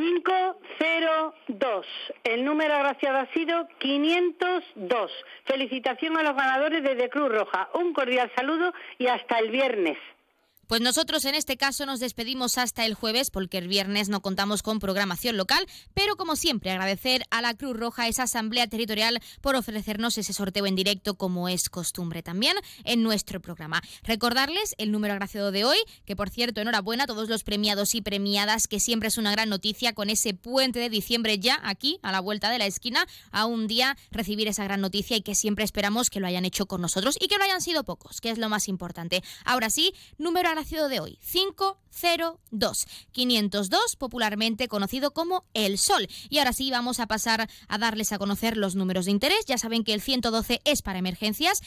[0.03, 1.87] 502.
[2.25, 2.45] El
[3.09, 5.13] ha sido 502.
[5.45, 7.69] Felicitación a los ganadores de Cruz Roja.
[7.75, 9.99] Un cordial saludo y hasta el viernes.
[10.67, 14.63] Pues nosotros en este caso nos despedimos hasta el jueves porque el viernes no contamos
[14.63, 19.57] con programación local, pero como siempre agradecer a la Cruz Roja esa asamblea territorial por
[19.57, 23.83] ofrecernos ese sorteo en directo como es costumbre también en nuestro programa.
[24.03, 28.01] Recordarles el número agraciado de hoy, que por cierto enhorabuena a todos los premiados y
[28.01, 32.13] premiadas, que siempre es una gran noticia con ese puente de diciembre ya aquí a
[32.13, 35.65] la vuelta de la esquina, a un día recibir esa gran noticia y que siempre
[35.65, 38.39] esperamos que lo hayan hecho con nosotros y que no hayan sido pocos, que es
[38.39, 39.23] lo más importante.
[39.45, 46.09] Ahora sí, número agraciado de hoy, 502, 502, popularmente conocido como el Sol.
[46.29, 49.45] Y ahora sí vamos a pasar a darles a conocer los números de interés.
[49.47, 51.61] Ya saben que el 112 es para emergencias,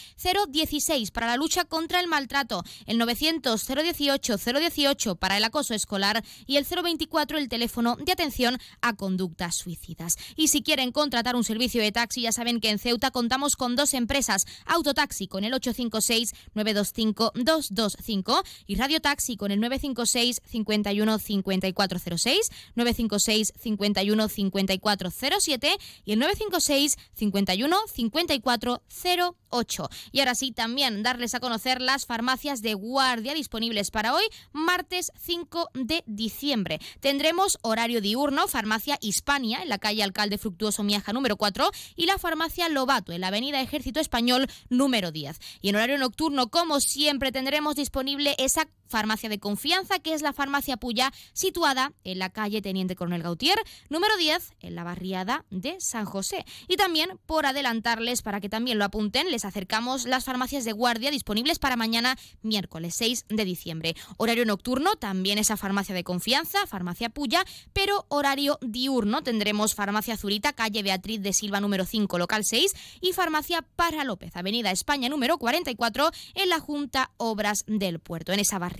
[0.49, 6.23] 016 para la lucha contra el maltrato, el 900 018 018 para el acoso escolar
[6.45, 10.15] y el 024 el teléfono de atención a conductas suicidas.
[10.35, 13.75] Y si quieren contratar un servicio de taxi, ya saben que en Ceuta contamos con
[13.75, 21.19] dos empresas, Autotaxi con el 856 925 225 y Radio Taxi con el 956 51
[21.19, 29.89] 5406, 956 51 5407 y el 956 51 5408.
[30.11, 35.11] Y ahora sí, también darles a conocer las farmacias de guardia disponibles para hoy, martes
[35.17, 36.79] 5 de diciembre.
[36.99, 42.17] Tendremos horario diurno, farmacia Hispania en la calle Alcalde Fructuoso Miaja número 4 y la
[42.17, 45.39] farmacia Lobato en la avenida Ejército Español número 10.
[45.61, 50.21] Y en horario nocturno, como siempre, tendremos disponible esa Black farmacia de confianza, que es
[50.21, 53.57] la farmacia Puya, situada en la calle Teniente Coronel Gautier,
[53.89, 56.45] número 10, en la barriada de San José.
[56.67, 61.11] Y también, por adelantarles, para que también lo apunten, les acercamos las farmacias de guardia
[61.11, 63.95] disponibles para mañana, miércoles 6 de diciembre.
[64.17, 70.53] Horario nocturno, también esa farmacia de confianza, farmacia Puya, pero horario diurno tendremos farmacia Zurita,
[70.53, 75.37] calle Beatriz de Silva, número 5, local 6, y farmacia Para López, avenida España, número
[75.37, 78.74] 44, en la Junta Obras del Puerto, en esa barriada.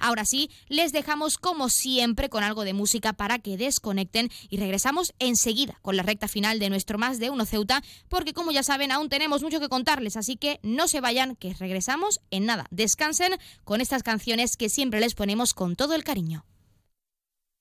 [0.00, 5.12] Ahora sí, les dejamos como siempre con algo de música para que desconecten y regresamos
[5.18, 8.90] enseguida con la recta final de nuestro Más de Uno Ceuta, porque como ya saben,
[8.90, 12.66] aún tenemos mucho que contarles, así que no se vayan, que regresamos en nada.
[12.70, 13.32] Descansen
[13.64, 16.44] con estas canciones que siempre les ponemos con todo el cariño.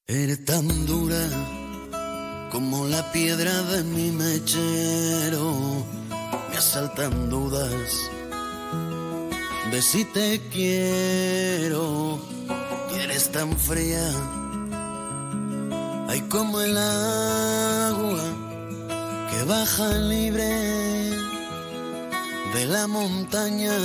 [0.08, 1.28] Eres tan dura
[2.52, 5.86] como la piedra de mi mechero,
[6.50, 8.12] me asaltan dudas
[9.82, 12.20] si te quiero,
[12.90, 14.08] que eres tan fría,
[16.08, 18.24] hay como el agua
[19.32, 21.10] que baja libre
[22.54, 23.76] de la montaña.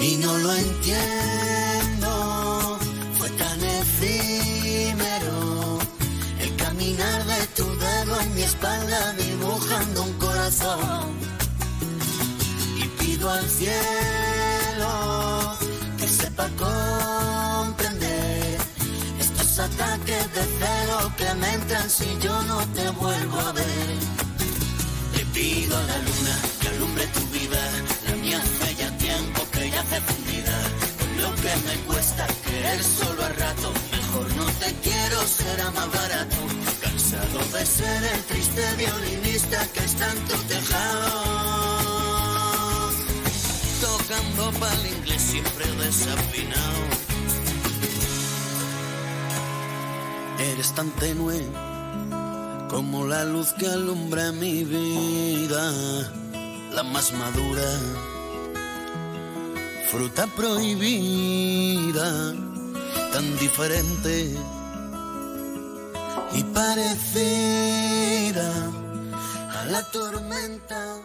[0.00, 2.10] Y no lo entiendo,
[3.18, 5.78] fue tan efímero
[6.40, 11.33] el caminar de tu dedo en mi espalda dibujando un corazón
[13.24, 14.90] pido al cielo
[15.98, 18.58] que sepa comprender
[19.18, 23.88] estos ataques de celo que me entran si yo no te vuelvo a ver.
[25.16, 27.60] Le pido a la luna que alumbre tu vida,
[28.08, 30.60] la mía hace ya tiempo que ya hace fundida.
[30.98, 35.90] Con lo que me cuesta querer solo a rato, mejor no te quiero, será más
[35.90, 36.36] barato.
[36.82, 41.73] Cansado de ser el triste violinista que está en tu tejado
[44.06, 46.84] tocando para el inglés siempre desafinado.
[50.38, 51.42] Eres tan tenue
[52.68, 55.72] como la luz que alumbra mi vida,
[56.72, 57.62] la más madura,
[59.90, 62.34] fruta prohibida,
[63.12, 64.34] tan diferente
[66.32, 68.52] y parecida
[69.60, 70.96] a la tormenta.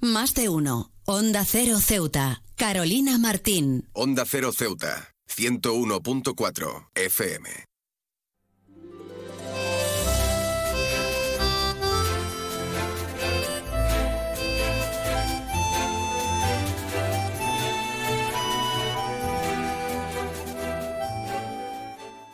[0.00, 0.90] Más de uno.
[1.12, 2.40] Onda Cero Ceuta.
[2.54, 3.88] Carolina Martín.
[3.94, 5.08] Onda Cero Ceuta.
[5.26, 7.69] 101.4 FM.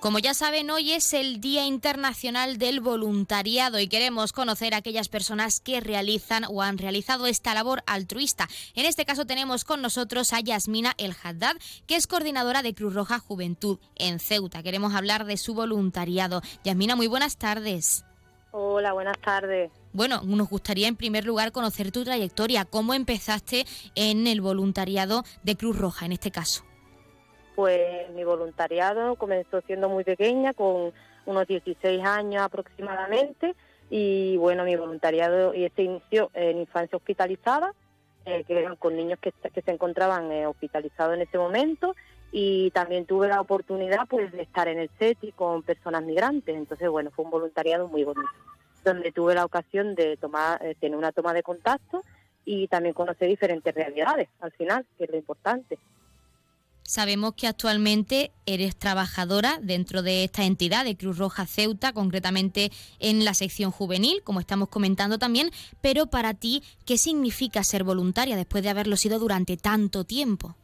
[0.06, 5.08] Como ya saben, hoy es el Día Internacional del Voluntariado y queremos conocer a aquellas
[5.08, 8.46] personas que realizan o han realizado esta labor altruista.
[8.76, 11.56] En este caso tenemos con nosotros a Yasmina El Haddad,
[11.88, 14.62] que es coordinadora de Cruz Roja Juventud en Ceuta.
[14.62, 16.40] Queremos hablar de su voluntariado.
[16.62, 18.04] Yasmina, muy buenas tardes.
[18.52, 19.72] Hola, buenas tardes.
[19.92, 22.64] Bueno, nos gustaría en primer lugar conocer tu trayectoria.
[22.64, 23.66] ¿Cómo empezaste
[23.96, 26.62] en el voluntariado de Cruz Roja en este caso?
[27.56, 30.92] Pues mi voluntariado comenzó siendo muy pequeña, con
[31.24, 33.56] unos 16 años aproximadamente,
[33.88, 37.72] y bueno, mi voluntariado y se inició en infancia hospitalizada,
[38.26, 41.96] eh, que eran con niños que, se encontraban eh, hospitalizados en ese momento,
[42.30, 46.90] y también tuve la oportunidad pues de estar en el CETI con personas migrantes, entonces
[46.90, 48.28] bueno, fue un voluntariado muy bonito,
[48.84, 52.02] donde tuve la ocasión de tomar, eh, tener una toma de contacto
[52.44, 55.78] y también conocer diferentes realidades al final, que es lo importante.
[56.86, 63.24] Sabemos que actualmente eres trabajadora dentro de esta entidad de Cruz Roja Ceuta, concretamente en
[63.24, 65.50] la sección juvenil, como estamos comentando también,
[65.80, 70.54] pero para ti, ¿qué significa ser voluntaria después de haberlo sido durante tanto tiempo?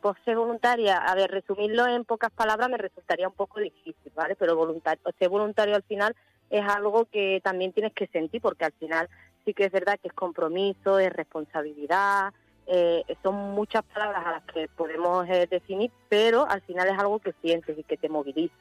[0.00, 4.36] pues ser voluntaria, a ver, resumirlo en pocas palabras me resultaría un poco difícil, ¿vale?
[4.36, 6.14] Pero voluntario, ser voluntario al final
[6.50, 9.08] es algo que también tienes que sentir, porque al final
[9.44, 12.32] sí que es verdad que es compromiso, es responsabilidad,
[12.70, 17.18] eh, son muchas palabras a las que podemos eh, definir, pero al final es algo
[17.18, 18.54] que sientes y que te moviliza.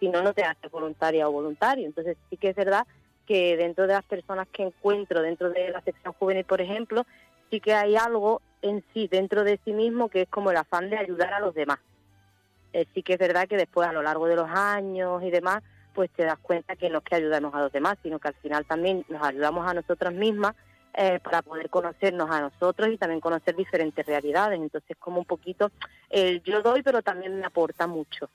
[0.00, 1.86] Si no, no te haces voluntaria o voluntario.
[1.86, 2.84] Entonces sí que es verdad
[3.26, 7.06] que dentro de las personas que encuentro, dentro de la sección juvenil, por ejemplo,
[7.50, 10.90] sí que hay algo en sí, dentro de sí mismo, que es como el afán
[10.90, 11.78] de ayudar a los demás.
[12.72, 15.62] Eh, sí que es verdad que después, a lo largo de los años y demás,
[15.94, 18.34] pues te das cuenta que no es que ayudamos a los demás, sino que al
[18.34, 20.56] final también nos ayudamos a nosotras mismas
[20.96, 24.60] eh, para poder conocernos a nosotros y también conocer diferentes realidades.
[24.60, 25.70] Entonces, como un poquito,
[26.10, 28.28] el yo doy, pero también me aporta mucho.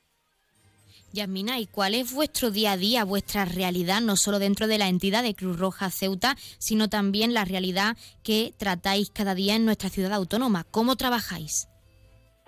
[1.11, 4.88] Yasmina, ¿y cuál es vuestro día a día, vuestra realidad, no solo dentro de la
[4.90, 9.90] entidad de Cruz Roja Ceuta, sino también la realidad que tratáis cada día en nuestra
[9.90, 10.65] ciudad autónoma?
[10.69, 11.68] ¿Cómo trabajáis?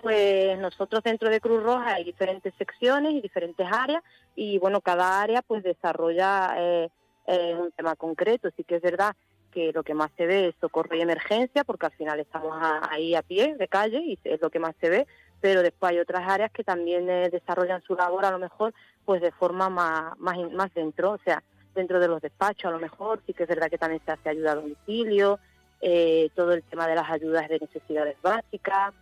[0.02, 4.02] pues nosotros dentro de Cruz Roja hay diferentes secciones y diferentes áreas
[4.34, 6.88] y bueno, cada área pues desarrolla eh,
[7.28, 8.50] eh, un tema concreto.
[8.56, 9.14] Sí que es verdad
[9.52, 12.56] que lo que más se ve es socorro y emergencia, porque al final estamos
[12.90, 15.06] ahí a pie de calle y es lo que más se ve,
[15.40, 18.74] pero después hay otras áreas que también eh, desarrollan su labor a lo mejor
[19.04, 21.42] pues de forma más, más, más dentro, o sea,
[21.74, 24.28] dentro de los despachos a lo mejor, sí que es verdad que también se hace
[24.28, 25.38] ayuda a domicilio,
[25.80, 28.94] eh, todo el tema de las ayudas de necesidades básicas,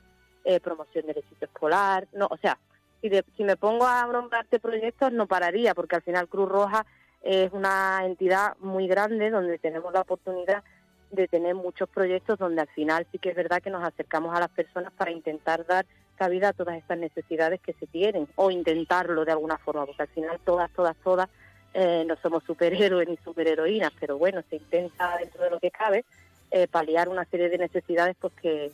[0.44, 2.58] eh, promoción del éxito escolar, no, o sea,
[3.02, 6.86] si, si me pongo a nombrarte proyectos no pararía, porque al final Cruz Roja
[7.22, 10.62] es una entidad muy grande donde tenemos la oportunidad
[11.10, 14.40] de tener muchos proyectos donde al final sí que es verdad que nos acercamos a
[14.40, 15.84] las personas para intentar dar
[16.16, 20.08] cabida a todas estas necesidades que se tienen o intentarlo de alguna forma, porque al
[20.08, 21.28] final todas, todas, todas
[21.72, 26.04] eh, no somos superhéroes ni superheroínas, pero bueno, se intenta dentro de lo que cabe
[26.50, 28.72] eh, paliar una serie de necesidades pues que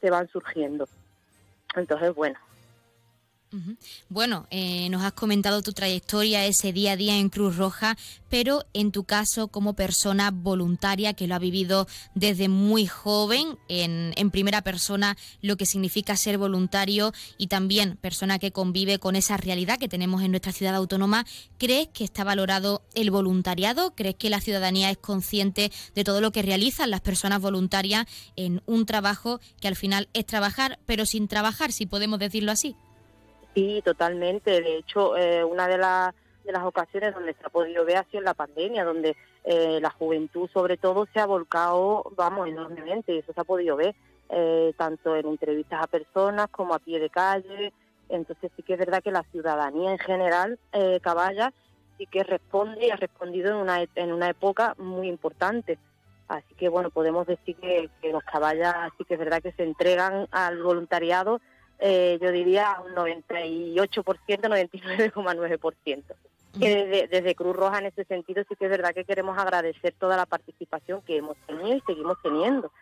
[0.00, 0.88] se van surgiendo.
[1.74, 2.38] Entonces, bueno,
[4.08, 7.96] bueno, eh, nos has comentado tu trayectoria ese día a día en Cruz Roja,
[8.28, 14.12] pero en tu caso como persona voluntaria que lo ha vivido desde muy joven, en,
[14.16, 19.38] en, primera persona, lo que significa ser voluntario y también persona que convive con esa
[19.38, 21.24] realidad que tenemos en nuestra ciudad autónoma,
[21.56, 23.94] ¿crees que está valorado el voluntariado?
[23.94, 28.06] ¿Crees que la ciudadanía es consciente de todo lo que realizan las personas voluntarias
[28.36, 32.76] en un trabajo que al final es trabajar, pero sin trabajar, si podemos decirlo así?
[33.54, 34.60] Sí, totalmente.
[34.60, 38.18] De hecho, eh, una de, de las ocasiones donde se ha podido ver ha sido
[38.18, 43.18] en la pandemia, donde eh, la juventud sobre todo se ha volcado, vamos, enormemente, y
[43.18, 43.94] eso se ha podido ver,
[44.30, 47.72] eh, tanto en entrevistas a personas como a pie de calle.
[48.08, 50.58] Entonces sí que es verdad que la ciudadanía en general,
[51.02, 51.52] Caballa,
[51.98, 55.78] sí que responde y ha respondido en una, en una época muy importante.
[56.26, 60.26] Así que bueno, podemos decir que los caballas sí que es verdad que se entregan
[60.30, 61.40] al voluntariado
[61.78, 66.02] eh, yo diría un 98%, 99,9%.
[66.58, 69.94] Que desde, desde, Cruz Roja en ese sentido sí que es verdad que queremos agradecer
[69.98, 72.72] toda la participación que hemos tenido y seguimos teniendo,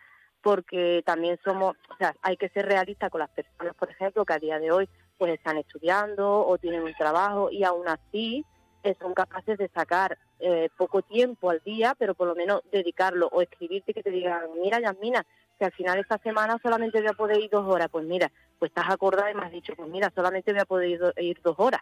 [0.41, 4.33] porque también somos, o sea, hay que ser realistas con las personas, por ejemplo, que
[4.33, 8.45] a día de hoy pues están estudiando o tienen un trabajo y aún así
[8.83, 13.27] eh, son capaces de sacar eh, poco tiempo al día, pero por lo menos dedicarlo
[13.31, 15.25] o escribirte que te digan, mira Yasmina,
[15.57, 18.71] que al final esta semana solamente voy a poder ir dos horas, pues mira, pues
[18.71, 21.81] estás acordada y me has dicho, pues mira, solamente voy a poder ir, dos horas.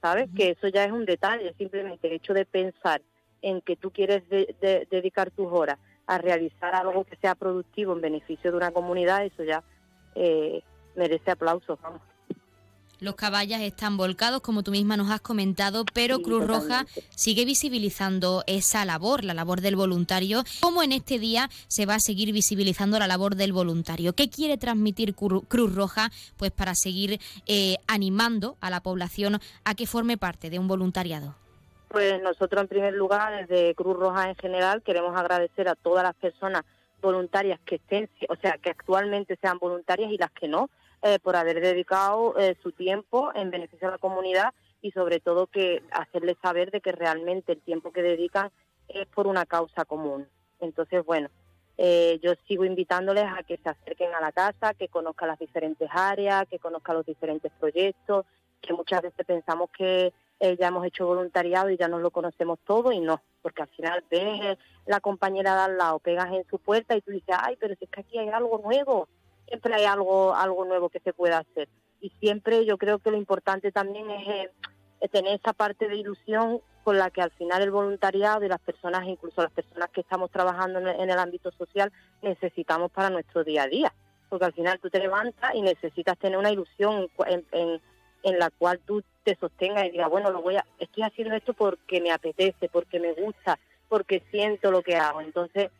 [0.00, 0.28] ¿Sabes?
[0.36, 3.02] Que eso ya es un detalle, simplemente el hecho de pensar
[3.40, 8.50] en que tú quieres dedicar tus horas a realizar algo que sea productivo en beneficio
[8.50, 9.62] de una comunidad, eso ya
[10.14, 10.62] eh,
[10.96, 12.02] merece aplausos, vamos.
[13.02, 18.44] Los caballas están volcados, como tú misma nos has comentado, pero Cruz Roja sigue visibilizando
[18.46, 20.44] esa labor, la labor del voluntario.
[20.60, 24.12] ¿Cómo en este día se va a seguir visibilizando la labor del voluntario?
[24.12, 27.18] ¿Qué quiere transmitir Cruz Roja pues para seguir
[27.48, 31.34] eh, animando a la población a que forme parte de un voluntariado?
[31.88, 36.14] Pues nosotros en primer lugar, desde Cruz Roja en general, queremos agradecer a todas las
[36.14, 36.62] personas
[37.00, 40.70] voluntarias que estén, o sea, que actualmente sean voluntarias y las que no,
[41.04, 45.48] eh, por haber dedicado eh, su tiempo en beneficio de la comunidad y sobre todo
[45.48, 48.52] que hacerles saber de que realmente el tiempo que dedican
[48.86, 50.28] es por una causa común.
[50.60, 51.28] Entonces, bueno,
[51.76, 55.88] eh, yo sigo invitándoles a que se acerquen a la casa, que conozcan las diferentes
[55.92, 58.24] áreas, que conozcan los diferentes proyectos,
[58.60, 60.12] que muchas veces pensamos que
[60.58, 64.04] ya hemos hecho voluntariado y ya nos lo conocemos todo y no, porque al final
[64.10, 67.76] ves la compañera de al lado, pegas en su puerta y tú dices, ay, pero
[67.76, 69.08] si es que aquí hay algo nuevo,
[69.52, 71.68] siempre hay algo, algo nuevo que se pueda hacer.
[72.00, 74.48] Y siempre yo creo que lo importante también es,
[75.00, 78.60] eh, tener esa parte de ilusión con la que al final el voluntariado y las
[78.60, 81.92] personas, incluso las personas que estamos trabajando en el, ámbito social,
[82.22, 83.92] necesitamos para nuestro día a día.
[84.30, 87.80] Porque al final tú te levantas y necesitas tener una ilusión en, en,
[88.22, 91.52] en la cual tú te sostengas y digas, bueno, lo voy a, estoy haciendo esto
[91.52, 93.58] porque me apetece, porque me gusta,
[93.90, 95.20] porque siento lo que hago.
[95.20, 95.70] Entonces,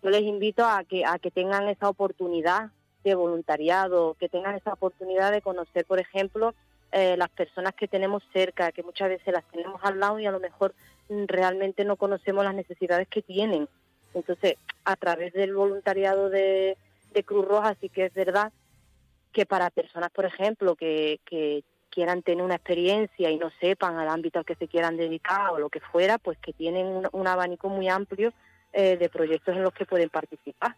[0.00, 2.70] yo les invito a que, a que tengan esa oportunidad
[3.10, 6.54] de voluntariado, que tengan esa oportunidad de conocer, por ejemplo,
[6.92, 10.30] eh, las personas que tenemos cerca, que muchas veces las tenemos al lado y a
[10.30, 10.74] lo mejor
[11.08, 13.68] mm, realmente no conocemos las necesidades que tienen.
[14.14, 16.76] Entonces, a través del voluntariado de,
[17.24, 18.52] Cruz Roja sí que es verdad
[19.32, 21.20] que para personas, por ejemplo, que,
[21.90, 25.58] quieran tener una experiencia y no sepan al ámbito al que se quieran dedicar o
[25.58, 28.34] lo que fuera, pues que tienen un, abanico muy amplio
[28.74, 30.76] eh, de proyectos en los que pueden participar.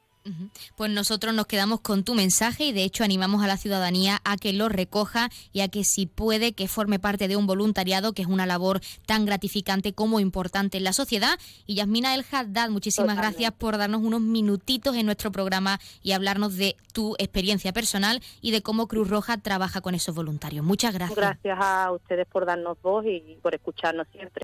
[0.77, 4.37] Pues nosotros nos quedamos con tu mensaje y de hecho animamos a la ciudadanía a
[4.37, 8.23] que lo recoja y a que si puede que forme parte de un voluntariado que
[8.23, 11.39] es una labor tan gratificante como importante en la sociedad.
[11.67, 16.57] Y Yasmina El Haddad, muchísimas gracias por darnos unos minutitos en nuestro programa y hablarnos
[16.57, 20.65] de tu experiencia personal y de cómo Cruz Roja trabaja con esos voluntarios.
[20.65, 21.17] Muchas gracias.
[21.17, 24.43] Gracias a ustedes por darnos voz y por escucharnos siempre.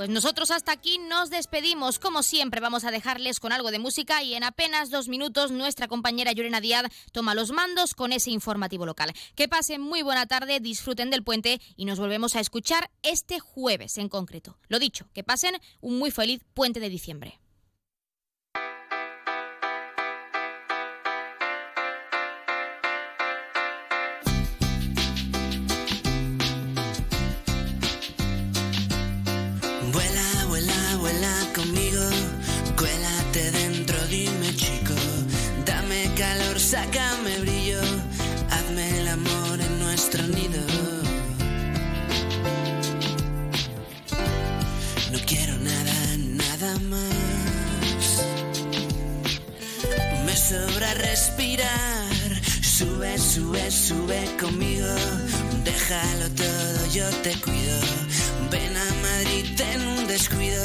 [0.00, 1.98] Pues nosotros hasta aquí nos despedimos.
[1.98, 5.88] Como siempre, vamos a dejarles con algo de música y en apenas dos minutos nuestra
[5.88, 9.12] compañera Llorena Díaz toma los mandos con ese informativo local.
[9.34, 13.98] Que pasen muy buena tarde, disfruten del puente y nos volvemos a escuchar este jueves
[13.98, 14.56] en concreto.
[14.68, 17.38] Lo dicho, que pasen un muy feliz puente de diciembre.
[50.24, 54.88] Me sobra respirar, sube, sube, sube conmigo,
[55.62, 57.78] déjalo todo, yo te cuido.
[58.50, 60.64] Ven a Madrid en un descuido,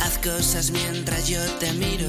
[0.00, 2.08] haz cosas mientras yo te miro.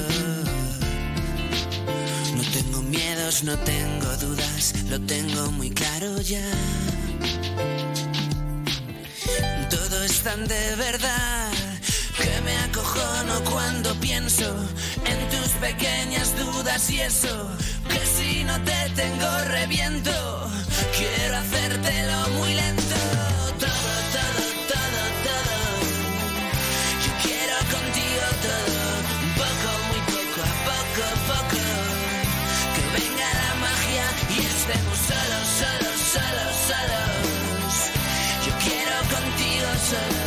[2.34, 6.50] No tengo miedos, no tengo dudas, lo tengo muy claro ya.
[9.68, 11.45] Todo es tan de verdad
[14.26, 17.48] en tus pequeñas dudas y eso,
[17.88, 20.10] que si no te tengo reviento,
[20.98, 22.96] quiero hacértelo muy lento.
[23.62, 25.56] Todo, todo, todo, todo.
[27.04, 28.82] Yo quiero contigo todo,
[29.42, 31.62] poco, muy poco, a poco, poco.
[32.74, 37.74] Que venga la magia y estemos solos, solos, solos, solos.
[38.44, 40.24] Yo quiero contigo solo,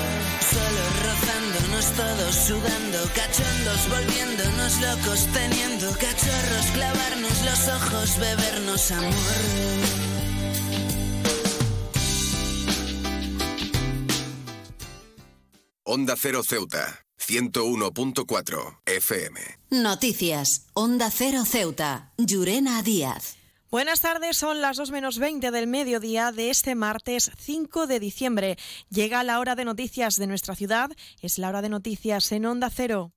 [0.55, 10.09] solo rozándonos todos, sudando, cachondos, volviéndonos locos, teniendo cachorros, clavarnos los ojos, bebernos amor.
[15.83, 19.39] Onda Cero Ceuta, 101.4 FM.
[19.71, 20.67] Noticias.
[20.73, 22.13] Onda Cero Ceuta.
[22.17, 23.38] Llurena Díaz.
[23.71, 28.57] Buenas tardes, son las 2 menos 20 del mediodía de este martes 5 de diciembre.
[28.89, 30.89] Llega la hora de noticias de nuestra ciudad,
[31.21, 33.11] es la hora de noticias en Onda Cero.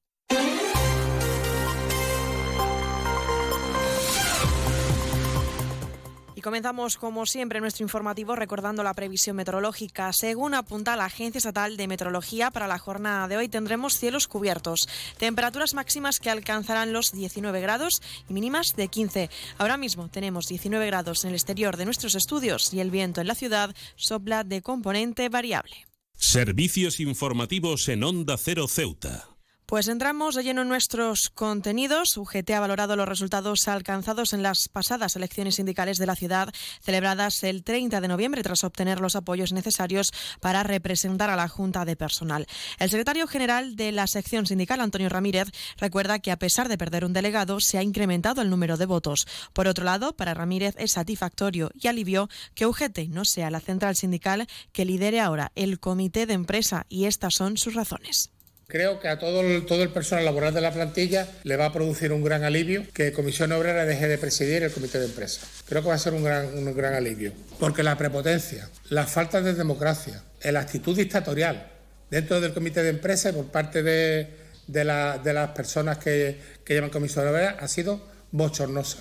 [6.42, 10.12] Comenzamos, como siempre, nuestro informativo recordando la previsión meteorológica.
[10.12, 14.88] Según apunta la Agencia Estatal de Meteorología, para la jornada de hoy tendremos cielos cubiertos,
[15.18, 19.30] temperaturas máximas que alcanzarán los 19 grados y mínimas de 15.
[19.58, 23.28] Ahora mismo tenemos 19 grados en el exterior de nuestros estudios y el viento en
[23.28, 25.86] la ciudad sopla de componente variable.
[26.14, 29.31] Servicios informativos en Onda Cero Ceuta.
[29.72, 32.18] Pues entramos de lleno en nuestros contenidos.
[32.18, 37.42] UGT ha valorado los resultados alcanzados en las pasadas elecciones sindicales de la ciudad, celebradas
[37.42, 41.96] el 30 de noviembre, tras obtener los apoyos necesarios para representar a la Junta de
[41.96, 42.46] Personal.
[42.78, 47.06] El secretario general de la sección sindical, Antonio Ramírez, recuerda que a pesar de perder
[47.06, 49.26] un delegado, se ha incrementado el número de votos.
[49.54, 53.96] Por otro lado, para Ramírez es satisfactorio y alivio que UGT no sea la central
[53.96, 58.32] sindical que lidere ahora el comité de empresa y estas son sus razones.
[58.72, 61.72] Creo que a todo el, todo el personal laboral de la plantilla le va a
[61.74, 65.46] producir un gran alivio que Comisión Obrera deje de presidir el comité de empresa.
[65.68, 67.34] Creo que va a ser un gran, un gran alivio.
[67.60, 71.70] Porque la prepotencia, la falta de democracia, la actitud dictatorial
[72.10, 74.28] dentro del comité de empresa y por parte de,
[74.66, 78.00] de, la, de las personas que, que llevan Comisión Obrera ha sido
[78.30, 79.00] bochornosa.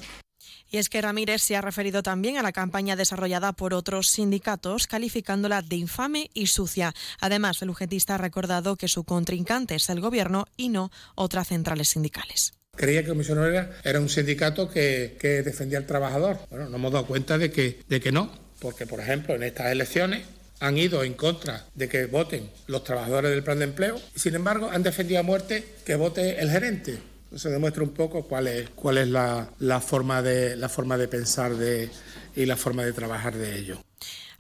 [0.72, 4.88] Y es que Ramírez se ha referido también a la campaña desarrollada por otros sindicatos,
[4.88, 6.94] calificándola de infame y sucia.
[7.20, 11.90] Además, el ujetista ha recordado que su contrincante es el gobierno y no otras centrales
[11.90, 12.54] sindicales.
[12.78, 16.38] Creía que Comisión Obrera era un sindicato que, defendía al trabajador.
[16.50, 19.74] Bueno, nos hemos dado cuenta de que, de que no, porque, por ejemplo, en estas
[19.74, 20.26] elecciones
[20.62, 24.36] han ido en contra de que voten los trabajadores del plan de empleo y, sin
[24.36, 28.70] embargo, han defendido a muerte que vote el gerente se demuestra un poco cuál es,
[28.72, 31.90] cuál es la, la, forma de, la forma de pensar de,
[32.36, 33.82] y la forma de trabajar de ello.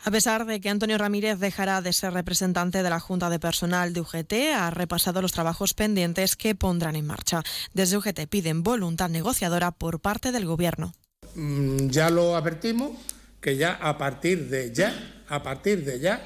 [0.03, 3.93] A pesar de que Antonio Ramírez dejará de ser representante de la Junta de Personal
[3.93, 7.43] de UGT, ha repasado los trabajos pendientes que pondrán en marcha.
[7.73, 10.93] Desde UGT piden voluntad negociadora por parte del Gobierno.
[11.35, 12.91] Ya lo advertimos
[13.39, 16.23] que ya a partir de ya, a partir de ya,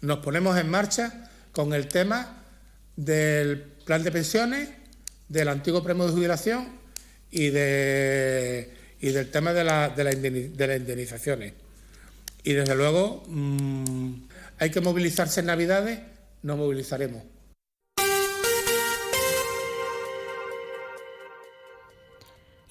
[0.00, 2.42] nos ponemos en marcha con el tema
[2.96, 4.70] del plan de pensiones,
[5.32, 6.68] del antiguo premio de jubilación
[7.30, 11.54] y, de, y del tema de, la, de, las indemnizaciones.
[12.44, 14.12] Y desde luego mm,
[14.58, 16.00] hay que movilizarse en Navidades,
[16.42, 17.22] nos movilizaremos.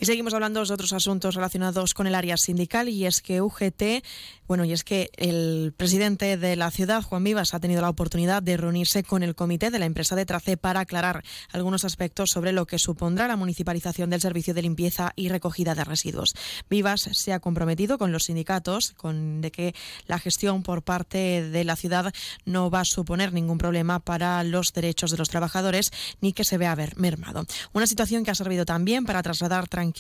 [0.02, 4.04] Y seguimos hablando de otros asuntos relacionados con el área sindical y es que UGT,
[4.48, 8.42] bueno, y es que el presidente de la ciudad, Juan Vivas, ha tenido la oportunidad
[8.42, 12.52] de reunirse con el comité de la empresa de Trace para aclarar algunos aspectos sobre
[12.52, 16.34] lo que supondrá la municipalización del servicio de limpieza y recogida de residuos.
[16.68, 19.76] Vivas se ha comprometido con los sindicatos con de que
[20.08, 22.12] la gestión por parte de la ciudad
[22.44, 25.92] no va a suponer ningún problema para los derechos de los trabajadores
[26.22, 27.46] ni que se vea mermado.
[27.72, 29.91] Una situación que ha servido también para trasladar tranquilidad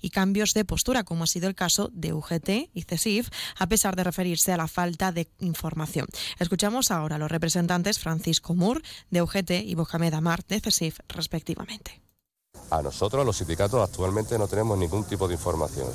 [0.00, 3.28] y cambios de postura, como ha sido el caso de UGT y CESIF,
[3.58, 6.06] a pesar de referirse a la falta de información.
[6.38, 12.00] Escuchamos ahora a los representantes Francisco Mur, de UGT, y Mohamed Amar, de CESIF, respectivamente.
[12.70, 15.88] A nosotros, los sindicatos, actualmente no tenemos ningún tipo de información.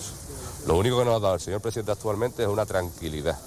[0.67, 3.37] Lo único que nos ha dado el señor presidente actualmente es una tranquilidad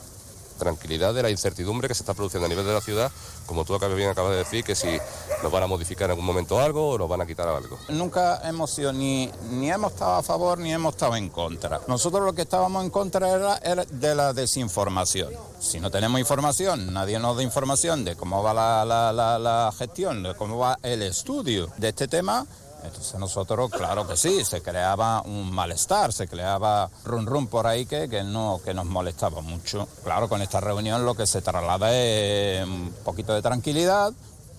[0.58, 3.10] tranquilidad de la incertidumbre que se está produciendo a nivel de la ciudad,
[3.46, 4.98] como tú bien acabas de decir, que si
[5.42, 7.78] nos van a modificar en algún momento algo o nos van a quitar algo.
[7.88, 11.80] Nunca hemos sido ni, ni hemos estado a favor ni hemos estado en contra.
[11.86, 15.32] Nosotros lo que estábamos en contra era, de la desinformación.
[15.60, 20.22] Si no tenemos información, nadie nos da información de cómo va la, la, la gestión,
[20.22, 22.46] de cómo va el estudio de este tema,
[22.84, 27.86] entonces nosotros, claro que sí, se creaba un malestar, se creaba rum rum por ahí
[27.86, 29.88] que, que, no, que nos molestaba mucho.
[30.04, 34.12] Claro, con esta reunión lo que se traslada es un poquito de tranquilidad,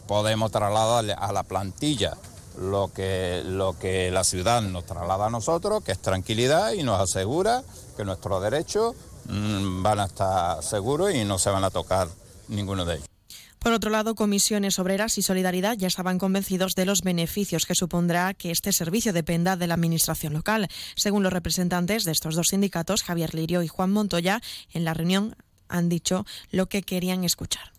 [0.08, 2.18] podemos trasladarle a la plantilla
[2.60, 7.00] lo que, lo que la ciudad nos traslada a nosotros, que es tranquilidad y nos
[7.00, 7.64] asegura
[7.96, 12.08] que nuestros derechos mm, van a estar seguros y no se van a tocar
[12.50, 13.19] ninguno de ellos.
[13.60, 18.34] Por otro lado, comisiones obreras y solidaridad ya estaban convencidos de los beneficios que supondrá
[18.34, 20.70] que este servicio dependa de la Administración local.
[20.96, 24.42] Según los representantes de estos dos sindicatos, Javier Lirio y Juan Montoya,
[24.72, 25.36] en la reunión
[25.68, 27.79] han dicho lo que querían escuchar.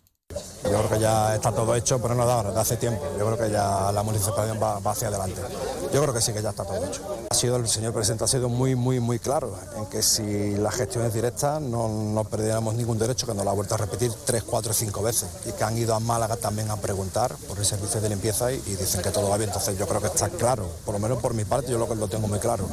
[0.63, 3.03] Yo creo que ya está todo hecho, pero no da ahora, de hace tiempo.
[3.17, 5.41] Yo creo que ya la municipalidad va, hacia adelante.
[5.93, 7.01] Yo creo que sí que ya está todo hecho.
[7.29, 10.71] Ha sido el señor presidente ha sido muy, muy, muy claro en que si la
[10.71, 14.11] gestión es directa no, no perdiéramos ningún derecho, que nos lo ha vuelto a repetir
[14.25, 15.29] tres, cuatro, cinco veces.
[15.45, 18.57] Y que han ido a Málaga también a preguntar por el servicio de limpieza y,
[18.57, 19.49] dicen que todo va bien.
[19.49, 22.07] Entonces yo creo que está claro, por lo menos por mi parte yo lo, lo
[22.07, 22.65] tengo muy claro.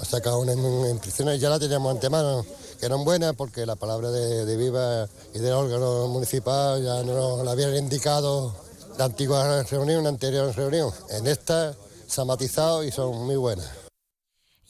[0.00, 0.52] Ha sacado una
[0.90, 2.44] inscripción y ya la teníamos antemano
[2.82, 7.52] que eran buenas porque la palabra de, Viva y del órgano municipal ya nos la
[7.52, 8.56] habían indicado
[8.98, 10.90] la antigua reunión, la anterior reunión.
[11.10, 11.76] En esta
[12.08, 13.81] se ha matizado y son muy buenas.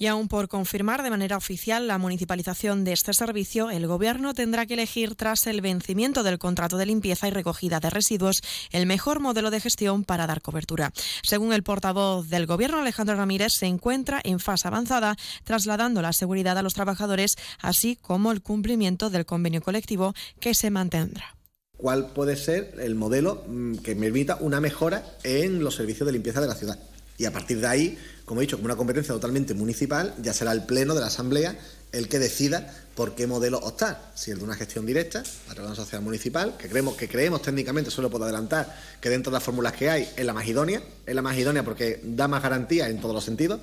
[0.03, 4.66] Y aún por confirmar de manera oficial la municipalización de este servicio, el Gobierno tendrá
[4.66, 8.43] que elegir, tras el vencimiento del contrato de limpieza y recogida de residuos,
[8.73, 10.93] el mejor modelo de gestión para dar cobertura.
[11.23, 15.15] Según el portavoz del Gobierno, Alejandro Ramírez, se encuentra en fase avanzada,
[15.45, 20.70] trasladando la seguridad a los trabajadores, así como el cumplimiento del convenio colectivo que se
[20.70, 21.37] mantendrá
[21.77, 26.12] cuál puede ser el modelo mm, que me permita una mejora en los servicios de
[26.12, 26.79] limpieza de la ciudad.
[27.19, 27.99] Y a partir de ahí
[28.32, 31.54] como he dicho, como una competencia totalmente municipal, ya será el Pleno de la Asamblea
[31.92, 35.56] el que decida por qué modelo optar, si el de una gestión directa a través
[35.56, 39.34] de una sociedad municipal, que creemos, que creemos técnicamente, solo puedo adelantar, que dentro de
[39.34, 42.42] las fórmulas que hay es la más idónea, es la más idónea porque da más
[42.42, 43.60] garantía en todos los sentidos,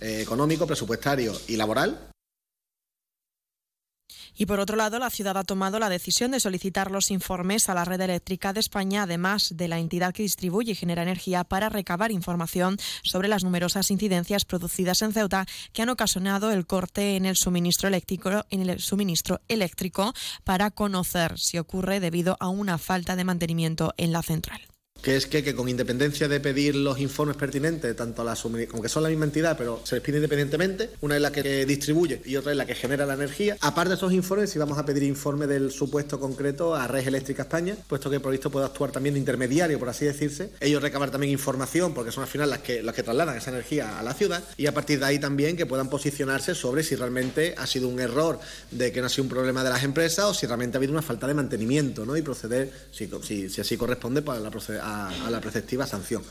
[0.00, 2.10] eh, económico, presupuestario y laboral,
[4.38, 7.74] y por otro lado, la ciudad ha tomado la decisión de solicitar los informes a
[7.74, 11.68] la red eléctrica de España, además de la entidad que distribuye y genera energía, para
[11.68, 17.26] recabar información sobre las numerosas incidencias producidas en Ceuta que han ocasionado el corte en
[17.26, 23.16] el suministro eléctrico, en el suministro eléctrico para conocer si ocurre debido a una falta
[23.16, 24.60] de mantenimiento en la central
[25.02, 28.88] que es que, con independencia de pedir los informes pertinentes, tanto a la como que
[28.88, 32.36] son la misma entidad, pero se les pide independientemente, una es la que distribuye y
[32.36, 33.56] otra es la que genera la energía.
[33.60, 37.42] Aparte de esos informes, si vamos a pedir informe del supuesto concreto a Red Eléctrica
[37.42, 40.50] España, puesto que el proyecto puede actuar también de intermediario, por así decirse.
[40.60, 43.98] Ellos recabar también información, porque son al final las que, las que trasladan esa energía
[43.98, 47.54] a la ciudad, y a partir de ahí también que puedan posicionarse sobre si realmente
[47.56, 50.34] ha sido un error de que no ha sido un problema de las empresas o
[50.34, 52.16] si realmente ha habido una falta de mantenimiento, ¿no?
[52.16, 53.08] Y proceder, si,
[53.48, 56.22] si, así corresponde, para la proceder a, la preceptiva sanción.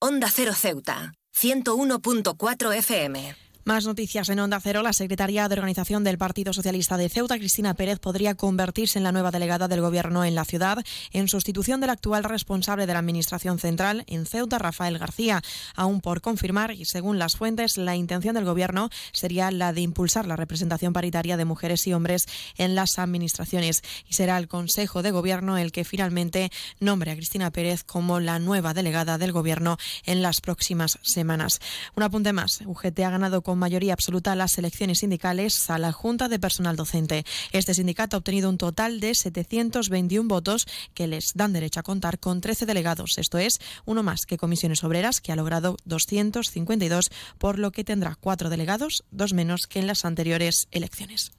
[0.00, 3.36] Onda Cero Ceuta, 101.4 FM.
[3.64, 4.82] Más noticias en Onda Cero.
[4.82, 9.12] La secretaria de Organización del Partido Socialista de Ceuta, Cristina Pérez, podría convertirse en la
[9.12, 10.82] nueva delegada del Gobierno en la ciudad,
[11.12, 15.42] en sustitución del actual responsable de la Administración Central en Ceuta, Rafael García.
[15.76, 20.26] Aún por confirmar, y según las fuentes, la intención del Gobierno sería la de impulsar
[20.26, 22.26] la representación paritaria de mujeres y hombres
[22.56, 23.82] en las administraciones.
[24.08, 26.50] Y será el Consejo de Gobierno el que finalmente
[26.80, 29.76] nombre a Cristina Pérez como la nueva delegada del Gobierno
[30.06, 31.60] en las próximas semanas.
[31.94, 32.62] Un apunte más.
[32.64, 37.24] UGT ha ganado con mayoría absoluta las elecciones sindicales a la Junta de Personal Docente.
[37.52, 42.18] Este sindicato ha obtenido un total de 721 votos que les dan derecho a contar
[42.18, 43.18] con 13 delegados.
[43.18, 48.16] Esto es uno más que Comisiones Obreras, que ha logrado 252, por lo que tendrá
[48.20, 51.32] cuatro delegados, dos menos que en las anteriores elecciones.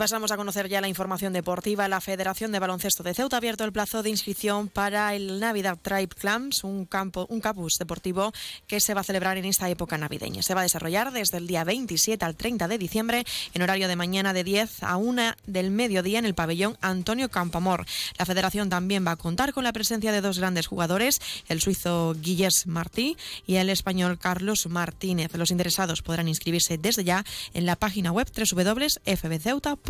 [0.00, 1.86] Pasamos a conocer ya la información deportiva.
[1.86, 5.76] La Federación de Baloncesto de Ceuta ha abierto el plazo de inscripción para el Navidad
[5.82, 8.32] Tribe Clams, un, campo, un campus deportivo
[8.66, 10.42] que se va a celebrar en esta época navideña.
[10.42, 13.96] Se va a desarrollar desde el día 27 al 30 de diciembre en horario de
[13.96, 17.84] mañana de 10 a 1 del mediodía en el pabellón Antonio Campamor.
[18.18, 22.16] La Federación también va a contar con la presencia de dos grandes jugadores, el suizo
[22.18, 25.30] Guillés Martí y el español Carlos Martínez.
[25.34, 27.22] Los interesados podrán inscribirse desde ya
[27.52, 29.89] en la página web www.fbceuta.com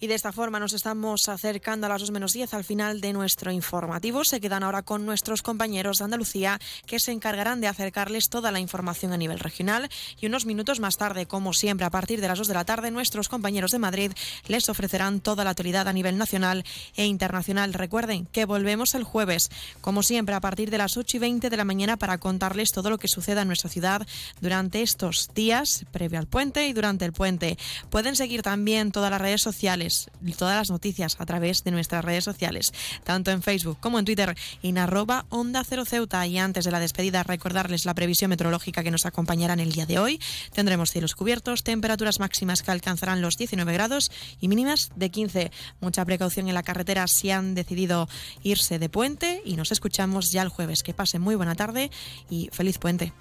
[0.00, 3.12] Y de esta forma nos estamos acercando a las 2 menos 10 al final de
[3.12, 4.22] nuestro informativo.
[4.22, 8.60] Se quedan ahora con nuestros compañeros de Andalucía que se encargarán de acercarles toda la
[8.60, 9.88] información a nivel regional.
[10.20, 12.92] Y unos minutos más tarde, como siempre, a partir de las 2 de la tarde,
[12.92, 14.12] nuestros compañeros de Madrid
[14.46, 16.64] les ofrecerán toda la actualidad a nivel nacional
[16.94, 17.74] e internacional.
[17.74, 19.50] Recuerden que volvemos el jueves,
[19.80, 22.90] como siempre, a partir de las 8 y 20 de la mañana para contarles todo
[22.90, 24.06] lo que suceda en nuestra ciudad
[24.40, 27.58] durante estos días, previo al puente y durante el puente.
[27.90, 29.87] Pueden seguir también todas las redes sociales
[30.36, 32.72] todas las noticias a través de nuestras redes sociales,
[33.04, 36.26] tanto en Facebook como en Twitter, en arroba Onda Ceuta.
[36.26, 39.86] Y antes de la despedida, recordarles la previsión meteorológica que nos acompañará en el día
[39.86, 40.20] de hoy.
[40.52, 44.10] Tendremos cielos cubiertos, temperaturas máximas que alcanzarán los 19 grados
[44.40, 45.50] y mínimas de 15.
[45.80, 48.08] Mucha precaución en la carretera si han decidido
[48.42, 50.82] irse de puente y nos escuchamos ya el jueves.
[50.82, 51.90] Que pasen muy buena tarde
[52.30, 53.12] y feliz puente.